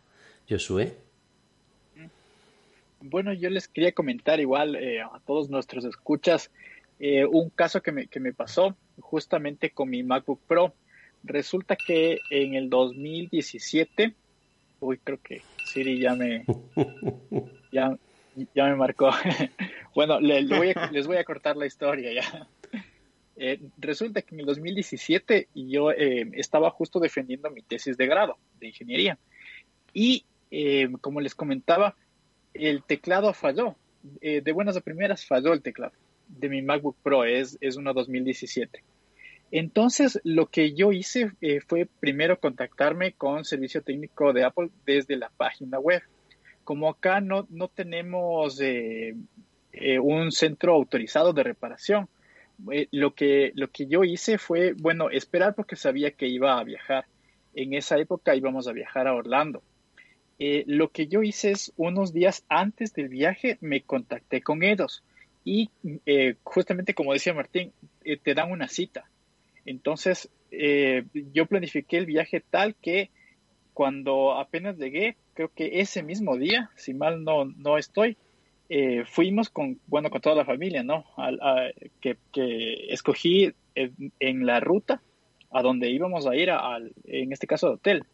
Josué. 0.49 1.06
Bueno, 3.09 3.33
yo 3.33 3.51
les 3.51 3.69
quería 3.69 3.93
comentar 3.93 4.41
igual 4.41 4.75
eh, 4.77 5.01
a 5.01 5.21
todos 5.27 5.49
nuestros 5.49 5.85
escuchas 5.85 6.51
eh, 6.99 7.25
un 7.25 7.51
caso 7.51 7.83
que 7.83 7.93
me, 7.93 8.07
que 8.07 8.21
me 8.21 8.33
pasó 8.33 8.77
justamente 9.01 9.71
con 9.71 9.91
mi 9.91 10.03
MacBook 10.03 10.41
Pro. 10.47 10.75
Resulta 11.23 11.77
que 11.77 12.19
en 12.31 12.55
el 12.55 12.71
2017, 12.71 14.15
uy, 14.81 14.99
creo 14.99 15.21
que 15.23 15.43
Siri 15.65 16.01
ya 16.01 16.15
me, 16.15 16.45
ya, 17.73 17.97
ya 18.55 18.65
me 18.65 18.77
marcó. 18.77 19.11
bueno, 19.95 20.21
les 20.21 20.49
voy, 20.49 21.17
a, 21.17 21.25
cortar 21.25 21.57
la 21.57 21.67
historia 21.67 22.13
ya. 22.13 22.49
Eh, 23.37 23.61
resulta 23.79 24.23
que 24.23 24.35
en 24.35 24.41
el 24.41 24.47
2017 24.47 25.49
yo 25.55 25.91
eh, 25.93 26.31
estaba 26.33 26.71
justo 26.71 26.99
defendiendo 26.99 27.51
mi 27.51 27.63
tesis 27.63 27.97
de 27.97 28.07
grado 28.07 28.39
de 28.59 28.69
ingeniería 28.69 29.19
y 29.93 30.25
eh, 30.51 30.89
como 31.01 31.21
les 31.21 31.35
comentaba, 31.35 31.97
el 32.61 32.83
teclado 32.83 33.33
falló. 33.33 33.77
de 34.21 34.53
buenas 34.53 34.77
a 34.77 34.81
primeras 34.81 35.25
falló 35.27 35.53
el 35.53 35.63
teclado 35.63 35.93
de 36.29 36.49
mi 36.49 36.61
MacBook 36.63 36.97
Pro, 37.03 37.25
es, 37.25 37.57
es 37.61 37.77
uno 37.77 37.95
2017. 37.95 38.83
Entonces, 39.53 40.21
lo 40.25 40.47
que 40.47 40.75
yo 40.75 40.91
hice 40.91 41.31
fue 41.69 41.87
primero 42.01 42.41
contactarme 42.41 43.13
con 43.13 43.45
servicio 43.45 43.81
técnico 43.83 44.33
de 44.33 44.45
Apple 44.45 44.71
desde 44.85 45.17
la 45.17 45.31
página 45.37 45.79
web 45.79 46.03
como 46.67 46.91
acá 46.91 47.21
no, 47.21 47.47
no 47.49 47.69
tenemos 47.69 48.61
eh, 48.61 49.15
eh, 49.73 49.99
un 50.01 50.33
centro 50.33 50.75
autorizado 50.75 51.33
de 51.33 51.45
reparación, 51.45 52.09
eh, 52.73 52.89
lo, 52.91 53.15
que, 53.15 53.53
lo 53.55 53.69
que 53.69 53.87
yo 53.87 54.03
hice 54.03 54.37
fue, 54.37 54.73
bueno, 54.73 55.09
esperar 55.09 55.55
porque 55.55 55.77
sabía 55.77 56.11
que 56.11 56.27
iba 56.27 56.59
a 56.59 56.65
viajar. 56.65 57.07
En 57.55 57.73
esa 57.73 57.99
época 57.99 58.35
íbamos 58.35 58.67
a 58.67 58.73
viajar 58.73 59.07
a 59.07 59.15
Orlando. 59.15 59.63
Lo 60.39 60.89
que 60.89 61.07
yo 61.07 61.23
hice 61.23 61.53
es, 61.53 61.73
unos 61.77 62.13
días 62.13 62.45
antes 62.49 62.93
del 62.93 63.09
viaje, 63.09 63.59
me 63.61 63.81
contacté 63.81 64.43
con 64.43 64.63
ellos. 64.63 65.03
Y 65.45 65.71
justamente 66.43 66.95
como 66.95 67.13
decía 67.13 67.33
Martín, 67.33 67.73
te 68.23 68.35
dan 68.35 68.51
una 68.51 68.69
cita. 68.69 69.09
Entonces, 69.65 70.29
yo 70.53 71.47
planifiqué 71.47 71.99
el 71.99 72.07
viaje 72.07 72.41
tal 72.41 72.75
que 72.75 73.11
cuando 73.77 74.33
apenas 74.33 74.79
llegué, 74.79 75.17
creo 75.35 75.51
que 75.55 75.81
ese 75.81 76.03
mismo 76.03 76.39
día, 76.39 76.71
si 76.77 76.95
mal 76.95 77.25
no, 77.25 77.45
no 77.45 77.77
estoy, 77.77 78.17
eh, 78.71 79.05
fuimos 79.05 79.51
con, 79.51 79.79
bueno, 79.87 80.09
con 80.09 80.23
toda 80.23 80.35
la 80.35 80.47
familia, 80.47 80.83
¿no? 80.83 81.05
que, 82.01 82.17
escogí 82.89 83.53
en, 83.75 84.47
la 84.47 84.61
ruta 84.61 85.03
a 85.51 85.61
donde 85.61 85.91
íbamos 85.91 86.27
a 86.27 86.35
ir, 86.35 86.51
al, 86.51 86.93
en 87.05 87.35
este 87.35 87.47
caso, 87.47 87.67
al 87.67 87.75
hotel, 87.75 88.05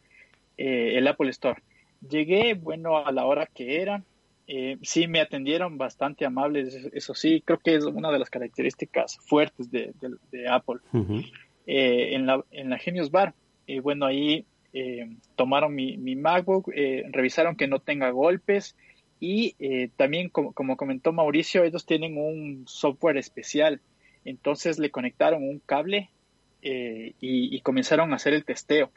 eh, 0.58 0.98
el 0.98 1.06
Apple 1.06 1.30
Store. 1.30 1.62
Llegué, 2.08 2.54
bueno, 2.54 2.98
a 2.98 3.12
la 3.12 3.26
hora 3.26 3.46
que 3.46 3.80
era. 3.80 4.02
Eh, 4.46 4.76
sí, 4.82 5.06
me 5.06 5.20
atendieron 5.20 5.78
bastante 5.78 6.26
amables, 6.26 6.74
eso 6.92 7.14
sí, 7.14 7.42
creo 7.44 7.58
que 7.58 7.76
es 7.76 7.84
una 7.84 8.10
de 8.10 8.18
las 8.18 8.28
características 8.28 9.16
fuertes 9.18 9.70
de, 9.70 9.94
Apple. 10.50 10.80
en, 11.66 12.26
la, 12.26 12.44
en 12.50 12.70
la 12.70 12.78
Genius 12.78 13.10
Bar, 13.10 13.34
bueno, 13.82 14.06
ahí 14.06 14.44
eh, 14.74 15.06
tomaron 15.36 15.74
mi, 15.74 16.16
MacBook, 16.16 16.70
eh, 16.74 17.04
revisaron 17.10 17.56
que 17.56 17.68
no 17.68 17.78
tenga 17.78 18.10
golpes 18.10 18.74
y 19.20 19.54
eh, 19.58 19.90
también, 19.96 20.30
como, 20.30 20.76
comentó 20.76 21.12
Mauricio, 21.12 21.62
ellos 21.62 21.84
tienen 21.84 22.16
un 22.16 22.64
software 22.66 23.18
especial. 23.18 23.80
Entonces 24.24 24.78
le 24.78 24.90
conectaron 24.90 25.42
un 25.42 25.58
cable 25.58 26.10
y, 26.62 27.60
comenzaron 27.60 28.12
a 28.12 28.16
hacer 28.16 28.34
el 28.34 28.44
testeo. 28.44 28.90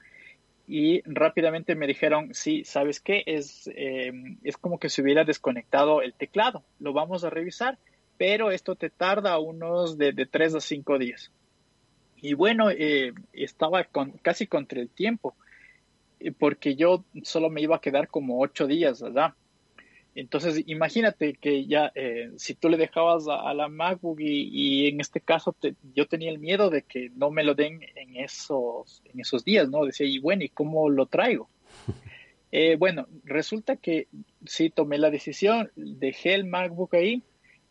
Y 0.67 1.01
rápidamente 1.06 1.75
me 1.75 1.88
dijeron, 1.88 2.34
sí, 2.34 2.63
¿sabes 2.63 2.99
qué? 2.99 3.23
Es, 3.25 3.69
es 4.43 4.58
como 4.58 4.80
que 4.80 4.89
se 4.89 5.01
hubiera 5.01 5.23
desconectado 5.23 6.01
el 6.01 6.13
teclado. 6.13 6.63
Lo 6.80 6.91
vamos 6.91 7.23
a 7.23 7.30
revisar, 7.30 7.78
pero 8.17 8.51
esto 8.51 8.75
te 8.75 8.89
tarda 8.89 9.38
unos 9.38 9.97
de, 9.97 10.12
de 10.12 10.25
3 10.25 10.56
a 10.56 10.60
5 10.60 10.97
días. 10.97 11.32
Y 12.17 12.34
bueno, 12.34 12.69
estaba 13.34 13.84
con, 13.84 14.12
casi 14.23 14.47
contra 14.47 14.82
el 14.82 14.89
tiempo 14.89 15.36
porque 16.39 16.75
yo 16.75 17.04
solo 17.23 17.49
me 17.49 17.62
iba 17.62 17.75
a 17.75 17.82
quedar 17.82 18.08
como 18.08 18.41
ocho 18.41 18.67
días 18.67 19.04
allá. 19.04 19.36
Entonces, 20.15 20.63
imagínate 20.65 21.34
que 21.34 21.65
ya, 21.67 21.91
eh, 21.93 22.32
si 22.38 22.56
tú 22.56 22.69
le 22.69 22.78
dejabas 22.78 23.28
a, 23.28 23.54
la 23.54 23.67
MacBook 23.67 24.17
y, 24.21 24.88
en 24.88 25.01
este 25.01 25.19
caso 25.19 25.54
yo 25.93 26.08
tenía 26.08 26.32
el 26.32 26.39
miedo 26.39 26.69
de 26.69 26.84
que 26.84 27.12
no 27.15 27.32
me 27.32 27.43
lo 27.43 27.54
den 27.54 27.82
en 27.95 28.15
esos, 28.15 29.04
en 29.04 29.19
esos 29.19 29.43
días, 29.43 29.69
¿no? 29.69 29.84
Decía, 29.84 30.08
y 30.08 30.19
bueno, 30.19 30.43
¿y 30.45 30.49
cómo 30.49 30.89
lo 30.89 31.06
traigo? 31.06 31.49
Eh, 32.51 32.78
bueno, 32.78 33.06
resulta 33.25 33.75
que 33.75 34.08
sí 34.45 34.69
tomé 34.69 34.97
la 34.97 35.10
decisión, 35.10 35.71
dejé 35.75 36.36
el 36.36 36.45
MacBook 36.45 36.93
ahí 36.95 37.21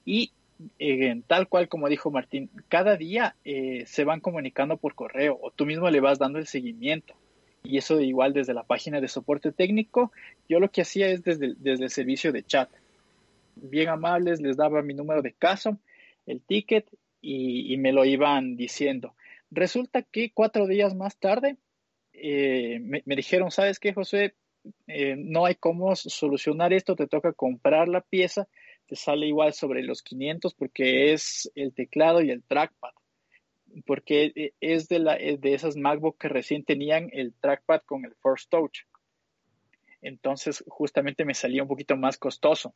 y 0.04 0.32
eh, 0.78 1.22
tal 1.26 1.48
cual 1.48 1.68
como 1.68 1.88
dijo 1.88 2.10
Martín, 2.10 2.50
cada 2.68 2.98
día 2.98 3.34
se 3.86 4.04
van 4.04 4.20
comunicando 4.20 4.76
por 4.76 4.94
correo 4.94 5.38
o 5.40 5.50
tú 5.52 5.64
mismo 5.64 5.88
le 5.88 6.00
vas 6.00 6.18
dando 6.18 6.38
el 6.38 6.46
seguimiento 6.46 7.14
y 7.64 7.78
eso 7.78 8.00
igual 8.00 8.34
desde 8.34 8.54
la 8.54 8.62
página 8.62 9.00
de 9.00 9.08
soporte 9.08 9.50
técnico, 9.50 10.12
yo 10.48 10.60
lo 10.60 10.70
que 10.70 10.82
hacía 10.82 11.08
es 11.08 11.24
desde, 11.24 11.54
desde 11.56 11.84
el 11.84 11.90
servicio 11.90 12.30
de 12.30 12.44
chat. 12.44 12.70
Bien 13.56 13.88
amables, 13.88 14.40
les 14.40 14.56
daba 14.56 14.82
mi 14.82 14.92
número 14.92 15.22
de 15.22 15.32
caso, 15.32 15.78
el 16.26 16.42
ticket 16.42 16.86
y, 17.22 17.76
me 17.78 17.92
lo 17.92 18.04
iban 18.04 18.56
diciendo. 18.56 19.14
Resulta 19.50 20.02
que 20.02 20.30
cuatro 20.32 20.66
días 20.66 20.94
más 20.94 21.16
tarde 21.16 21.56
eh, 22.12 22.80
me, 22.80 23.16
dijeron, 23.16 23.50
¿sabes 23.50 23.78
qué, 23.78 23.94
José? 23.94 24.34
Eh, 24.86 25.14
no 25.16 25.46
hay 25.46 25.54
cómo 25.54 25.96
solucionar 25.96 26.72
esto, 26.74 26.96
te 26.96 27.06
toca 27.06 27.32
comprar 27.32 27.88
la 27.88 28.02
pieza, 28.02 28.46
te 28.86 28.96
sale 28.96 29.26
igual 29.26 29.54
sobre 29.54 29.82
los 29.82 30.02
500 30.02 30.52
porque 30.54 31.12
es 31.14 31.50
el 31.54 31.72
teclado 31.72 32.20
y 32.20 32.30
el 32.30 32.42
trackpad 32.42 32.92
porque 33.86 34.32
eh, 34.34 34.52
es 34.60 34.88
de, 34.88 34.98
la, 34.98 35.16
de 35.16 35.54
esas 35.54 35.76
MacBook 35.76 36.18
que 36.18 36.28
recién 36.28 36.64
tenían 36.64 37.08
el 37.12 37.34
trackpad 37.34 37.82
con 37.86 38.04
el 38.04 38.14
Force 38.16 38.46
Touch. 38.48 38.80
Entonces, 40.02 40.62
justamente 40.68 41.24
me 41.24 41.34
salía 41.34 41.62
un 41.62 41.68
poquito 41.68 41.96
más 41.96 42.18
costoso. 42.18 42.74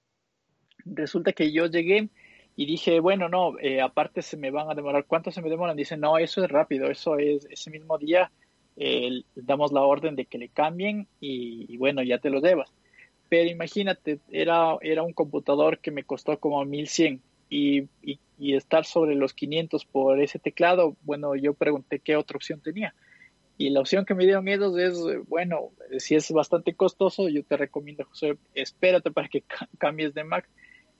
Resulta 0.85 1.33
que 1.33 1.53
yo 1.53 1.67
llegué 1.67 2.09
y 2.57 2.67
dije, 2.67 3.01
bueno, 3.01 3.29
no, 3.29 3.59
eh, 3.61 3.81
aparte 3.81 4.23
se 4.23 4.37
me 4.37 4.51
van 4.51 4.71
a 4.71 4.75
demorar. 4.75 5.05
¿Cuánto 5.07 5.31
se 5.31 5.43
me 5.43 5.51
demoran? 5.51 5.77
Dicen, 5.77 6.01
no, 6.01 6.19
eso 6.19 6.43
es 6.43 6.51
rápido, 6.51 6.91
eso 6.91 7.19
es 7.19 7.47
ese 7.51 7.71
mismo 7.71 7.99
día. 7.99 8.33
Eh, 8.77 9.23
damos 9.35 9.73
la 9.73 9.83
orden 9.83 10.17
de 10.17 10.25
que 10.25 10.39
le 10.39 10.49
cambien 10.49 11.07
y, 11.21 11.77
bueno, 11.77 12.03
ya 12.03 12.19
te 12.19 12.31
lo 12.31 12.41
debas. 12.41 12.73
Pero 13.29 13.51
imagínate, 13.51 14.21
era, 14.31 14.79
era 14.81 15.03
un 15.03 15.13
computador 15.13 15.81
que 15.81 15.91
me 15.91 16.05
costó 16.05 16.39
como 16.41 16.65
1100 16.65 17.21
y, 17.49 17.89
y, 18.03 18.55
estar 18.55 18.85
sobre 18.85 19.15
los 19.15 19.35
500 19.35 19.85
por 19.85 20.21
ese 20.21 20.39
teclado, 20.39 20.97
bueno, 21.03 21.35
yo 21.35 21.55
pregunté 21.55 21.99
qué 21.99 22.17
otra 22.17 22.37
opción 22.37 22.61
tenía. 22.61 22.95
Y 23.57 23.71
la 23.71 23.81
opción 23.81 24.05
que 24.05 24.15
me 24.15 24.25
dieron 24.25 24.47
ellos 24.47 24.79
es, 24.79 25.29
bueno, 25.29 25.71
si 25.99 26.15
es 26.15 26.31
bastante 26.31 26.75
costoso, 26.75 27.29
yo 27.29 27.43
te 27.43 27.57
recomiendo, 27.57 28.05
José, 28.05 28.39
espérate 28.55 29.11
para 29.11 29.29
que 29.29 29.43
cambies 29.79 30.15
de 30.15 30.23
Mac 30.23 30.49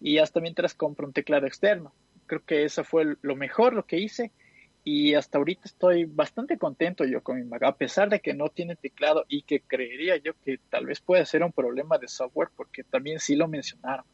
y 0.01 0.19
hasta 0.19 0.41
mientras 0.41 0.75
compro 0.75 1.07
un 1.07 1.13
teclado 1.13 1.47
externo. 1.47 1.93
Creo 2.27 2.45
que 2.45 2.65
eso 2.65 2.83
fue 2.83 3.17
lo 3.23 3.37
mejor, 3.37 3.75
lo 3.75 3.87
que 3.87 3.99
hice. 3.99 4.33
Y 4.83 5.15
hasta 5.15 5.39
ahorita 5.39 5.63
estoy 5.67 6.07
bastante 6.07 6.57
contento 6.57 7.05
yo 7.05 7.23
con 7.23 7.37
mi 7.37 7.45
Mac, 7.45 7.63
a 7.63 7.77
pesar 7.77 8.09
de 8.09 8.21
que 8.21 8.33
no 8.35 8.49
tiene 8.49 8.75
teclado 8.75 9.25
y 9.29 9.43
que 9.43 9.61
creería 9.61 10.17
yo 10.17 10.33
que 10.45 10.59
tal 10.71 10.87
vez 10.87 11.01
puede 11.01 11.27
ser 11.27 11.45
un 11.45 11.53
problema 11.53 11.99
de 11.99 12.09
software, 12.09 12.49
porque 12.57 12.85
también 12.85 13.21
sí 13.21 13.37
lo 13.37 13.49
mencionaron 13.49 14.07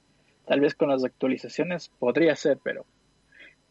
Tal 0.46 0.60
vez 0.60 0.74
con 0.74 0.90
las 0.90 1.04
actualizaciones 1.04 1.90
podría 1.98 2.36
ser, 2.36 2.58
pero 2.62 2.84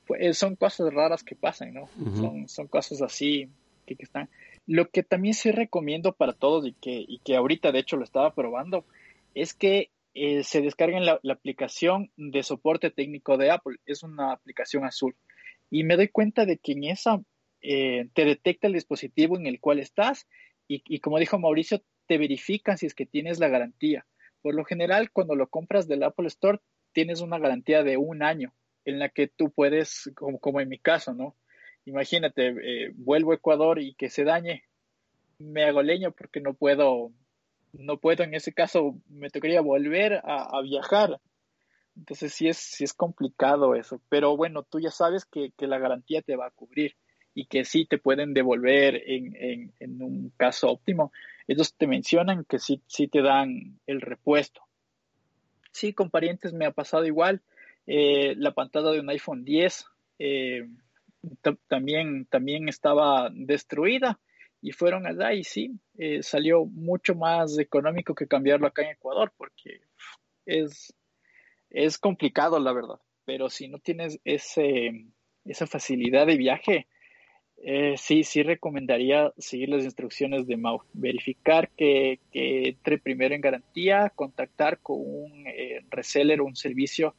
pues, 0.08 0.38
son 0.38 0.56
cosas 0.56 0.94
raras 0.94 1.24
que 1.24 1.36
pasan, 1.36 1.74
¿no? 1.74 1.88
son, 2.16 2.50
son 2.50 2.68
cosas 2.68 3.02
así 3.02 3.50
que, 3.86 3.96
están. 4.00 4.30
Lo 4.66 4.90
que 4.90 5.04
también 5.04 5.34
sí 5.34 5.52
recomiendo 5.52 6.14
para 6.14 6.34
todos 6.34 6.66
y 6.66 6.74
que, 6.74 7.04
y 7.08 7.20
que 7.20 7.36
ahorita 7.36 7.72
de 7.72 7.80
hecho 7.80 7.98
lo 7.98 8.04
estaba 8.04 8.34
probando 8.34 8.86
es 9.36 9.54
que 9.54 9.90
eh, 10.14 10.44
se 10.44 10.62
descarguen 10.62 11.06
la, 11.06 11.20
aplicación 11.32 12.12
de 12.18 12.44
soporte 12.44 12.92
técnico 12.92 13.38
de 13.38 13.52
Apple. 13.52 13.78
Es 13.86 14.04
una 14.04 14.32
aplicación 14.32 14.86
azul. 14.86 15.16
Y 15.70 15.84
me 15.84 15.96
doy 15.96 16.08
cuenta 16.08 16.46
de 16.46 16.58
que 16.58 16.74
en 16.74 16.84
esa 16.86 17.22
eh, 17.62 18.08
te 18.14 18.26
detecta 18.26 18.68
el 18.68 18.74
dispositivo 18.74 19.38
en 19.38 19.48
el 19.48 19.60
cual 19.60 19.80
estás 19.80 20.28
y, 20.68 20.84
y, 20.86 21.00
como 21.00 21.20
dijo 21.20 21.40
Mauricio, 21.40 21.82
te 22.08 22.18
verifican 22.18 22.78
si 22.78 22.86
es 22.86 22.94
que 22.94 23.06
tienes 23.06 23.40
la 23.40 23.48
garantía. 23.48 24.06
Por 24.44 24.56
lo 24.56 24.66
general, 24.66 25.10
cuando 25.10 25.36
lo 25.36 25.48
compras 25.48 25.88
del 25.88 26.04
Apple 26.04 26.28
Store, 26.28 26.60
tienes 26.92 27.22
una 27.22 27.40
garantía 27.40 27.82
de 27.82 27.96
un 27.96 28.22
año 28.22 28.54
en 28.86 29.00
la 29.00 29.08
que 29.08 29.30
tú 29.30 29.52
puedes, 29.52 30.12
como, 30.16 30.60
en 30.60 30.68
mi 30.68 30.78
caso, 30.78 31.14
¿no? 31.14 31.36
Imagínate, 31.86 32.48
eh, 32.50 32.92
vuelvo 32.94 33.32
a 33.32 33.36
Ecuador 33.36 33.80
y 33.80 33.96
que 33.96 34.10
se 34.10 34.26
dañe, 34.26 34.66
me 35.40 35.64
hago 35.64 35.82
leño 35.82 36.12
porque 36.12 36.42
no 36.42 36.54
puedo, 36.54 37.14
no 37.72 37.98
puedo, 37.98 38.24
en 38.24 38.34
ese 38.34 38.52
caso 38.54 38.96
me 39.08 39.30
tocaría 39.30 39.62
volver 39.62 40.22
a, 40.26 40.62
viajar 40.62 41.22
Entonces 41.96 42.34
sí 42.34 42.50
es, 42.50 42.58
sí 42.58 42.84
es 42.84 42.94
complicado 42.94 43.76
eso, 43.76 44.02
pero 44.10 44.36
bueno, 44.36 44.64
tú 44.64 44.82
ya 44.82 44.92
sabes 44.92 45.24
que, 45.26 45.52
que 45.58 45.68
la 45.68 45.80
garantía 45.80 46.22
te 46.22 46.36
va 46.36 46.48
a 46.48 46.52
cubrir 46.52 46.96
y 47.34 47.46
que 47.46 47.66
sí 47.66 47.86
te 47.86 47.98
pueden 47.98 48.34
devolver 48.34 48.96
en, 49.10 49.36
en, 49.36 49.74
en, 49.80 50.02
un 50.02 50.32
caso 50.38 50.70
óptimo. 50.70 51.12
Ellos 51.48 51.74
te 51.76 51.88
mencionan 51.88 52.46
que 52.46 52.60
sí, 52.60 52.82
sí 52.88 53.08
te 53.08 53.22
dan 53.22 53.80
el 53.88 54.02
repuesto. 54.02 54.62
Sí, 55.72 55.94
con 55.94 56.10
parientes 56.10 56.54
me 56.54 56.66
ha 56.66 56.72
pasado 56.72 57.06
igual. 57.06 57.42
Eh, 57.88 58.36
la 58.38 58.52
pantalla 58.52 58.92
de 58.92 59.00
un 59.00 59.10
iPhone 59.10 59.44
10 59.44 59.86
eh, 60.20 60.70
también, 61.68 62.26
también 62.26 62.70
estaba 62.70 63.30
destruida 63.34 64.20
y 64.62 64.72
fueron 64.72 65.06
allá 65.06 65.34
y 65.34 65.44
sí, 65.44 65.80
eh, 65.98 66.24
salió 66.24 66.66
mucho 66.66 67.16
más 67.16 67.58
económico 67.58 68.16
que 68.16 68.28
cambiarlo 68.28 68.68
acá 68.68 68.84
en 68.84 68.92
Ecuador 68.92 69.34
porque 69.36 69.82
es, 70.46 70.94
es 71.70 71.98
complicado 71.98 72.60
la 72.60 72.72
verdad, 72.72 73.00
pero 73.26 73.50
si 73.50 73.68
no 73.68 73.80
tienes 73.80 74.20
ese, 74.24 75.08
esa 75.44 75.68
facilidad 75.68 76.28
de 76.28 76.38
viaje, 76.38 76.88
eh, 77.66 77.96
sí, 77.98 78.24
sí 78.24 78.44
recomendaría 78.44 79.32
seguir 79.38 79.70
las 79.70 79.86
instrucciones 79.86 80.46
de 80.48 80.58
Mau, 80.58 80.82
verificar 80.92 81.70
que, 81.70 82.20
entre 82.34 82.98
primero 82.98 83.34
en 83.34 83.42
garantía, 83.42 84.12
contactar 84.14 84.80
con 84.80 84.98
un 85.00 85.48
eh, 85.48 85.80
reseller 85.90 86.42
o 86.42 86.46
un 86.46 86.58
servicio 86.58 87.16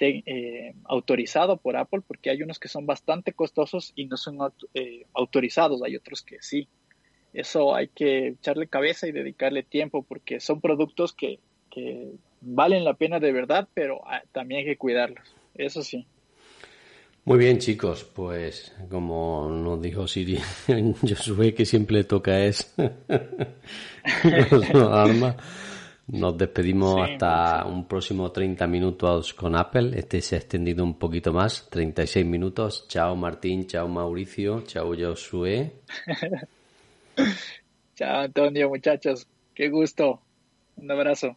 eh, 0.00 0.74
autorizado 0.84 1.56
por 1.56 1.76
Apple, 1.76 2.02
porque 2.06 2.28
hay 2.28 2.42
unos 2.42 2.58
que 2.58 2.68
son 2.68 2.84
bastante 2.84 3.32
costosos 3.32 3.92
y 3.96 4.04
no 4.04 4.18
son 4.18 4.38
eh, 4.74 5.06
autorizados, 5.14 5.82
hay 5.82 5.96
otros 5.96 6.22
que 6.22 6.36
sí. 6.42 6.68
Eso 7.32 7.74
hay 7.74 7.88
que 7.88 8.28
echarle 8.28 8.68
cabeza 8.68 9.08
y 9.08 9.12
dedicarle 9.12 9.62
tiempo, 9.62 10.02
porque 10.02 10.38
son 10.38 10.60
productos 10.60 11.14
que, 11.14 11.40
que 11.70 12.12
valen 12.42 12.84
la 12.84 12.94
pena 12.94 13.20
de 13.20 13.32
verdad, 13.32 13.68
pero 13.72 14.02
ah, 14.06 14.22
también 14.32 14.60
hay 14.60 14.66
que 14.66 14.76
cuidarlos, 14.76 15.34
eso 15.54 15.82
sí. 15.82 16.06
Muy 17.28 17.40
bien, 17.40 17.58
chicos, 17.58 18.04
pues 18.04 18.74
como 18.88 19.50
nos 19.50 19.82
dijo 19.82 20.08
Siri, 20.08 20.38
Josué 21.02 21.52
que 21.52 21.66
siempre 21.66 22.04
toca 22.04 22.40
es 22.40 22.74
arma. 24.74 25.36
Nos 26.06 26.38
despedimos 26.38 26.98
hasta 27.02 27.66
un 27.66 27.86
próximo 27.86 28.32
30 28.32 28.66
minutos 28.66 29.34
con 29.34 29.56
Apple. 29.56 29.90
Este 29.98 30.22
se 30.22 30.36
ha 30.36 30.38
extendido 30.38 30.82
un 30.82 30.98
poquito 30.98 31.30
más, 31.30 31.68
36 31.68 32.24
minutos. 32.24 32.86
Chao 32.88 33.14
Martín, 33.14 33.66
chao 33.66 33.86
Mauricio, 33.88 34.62
chao 34.62 34.94
Josué. 34.98 35.82
chao 37.94 38.20
Antonio, 38.22 38.70
muchachos. 38.70 39.26
Qué 39.54 39.68
gusto. 39.68 40.22
Un 40.76 40.90
abrazo. 40.90 41.36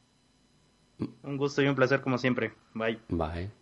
Un 1.23 1.35
gusto 1.35 1.61
y 1.61 1.67
un 1.67 1.75
placer 1.75 1.99
como 1.99 2.17
siempre. 2.17 2.53
Bye. 2.73 2.97
Bye. 3.09 3.61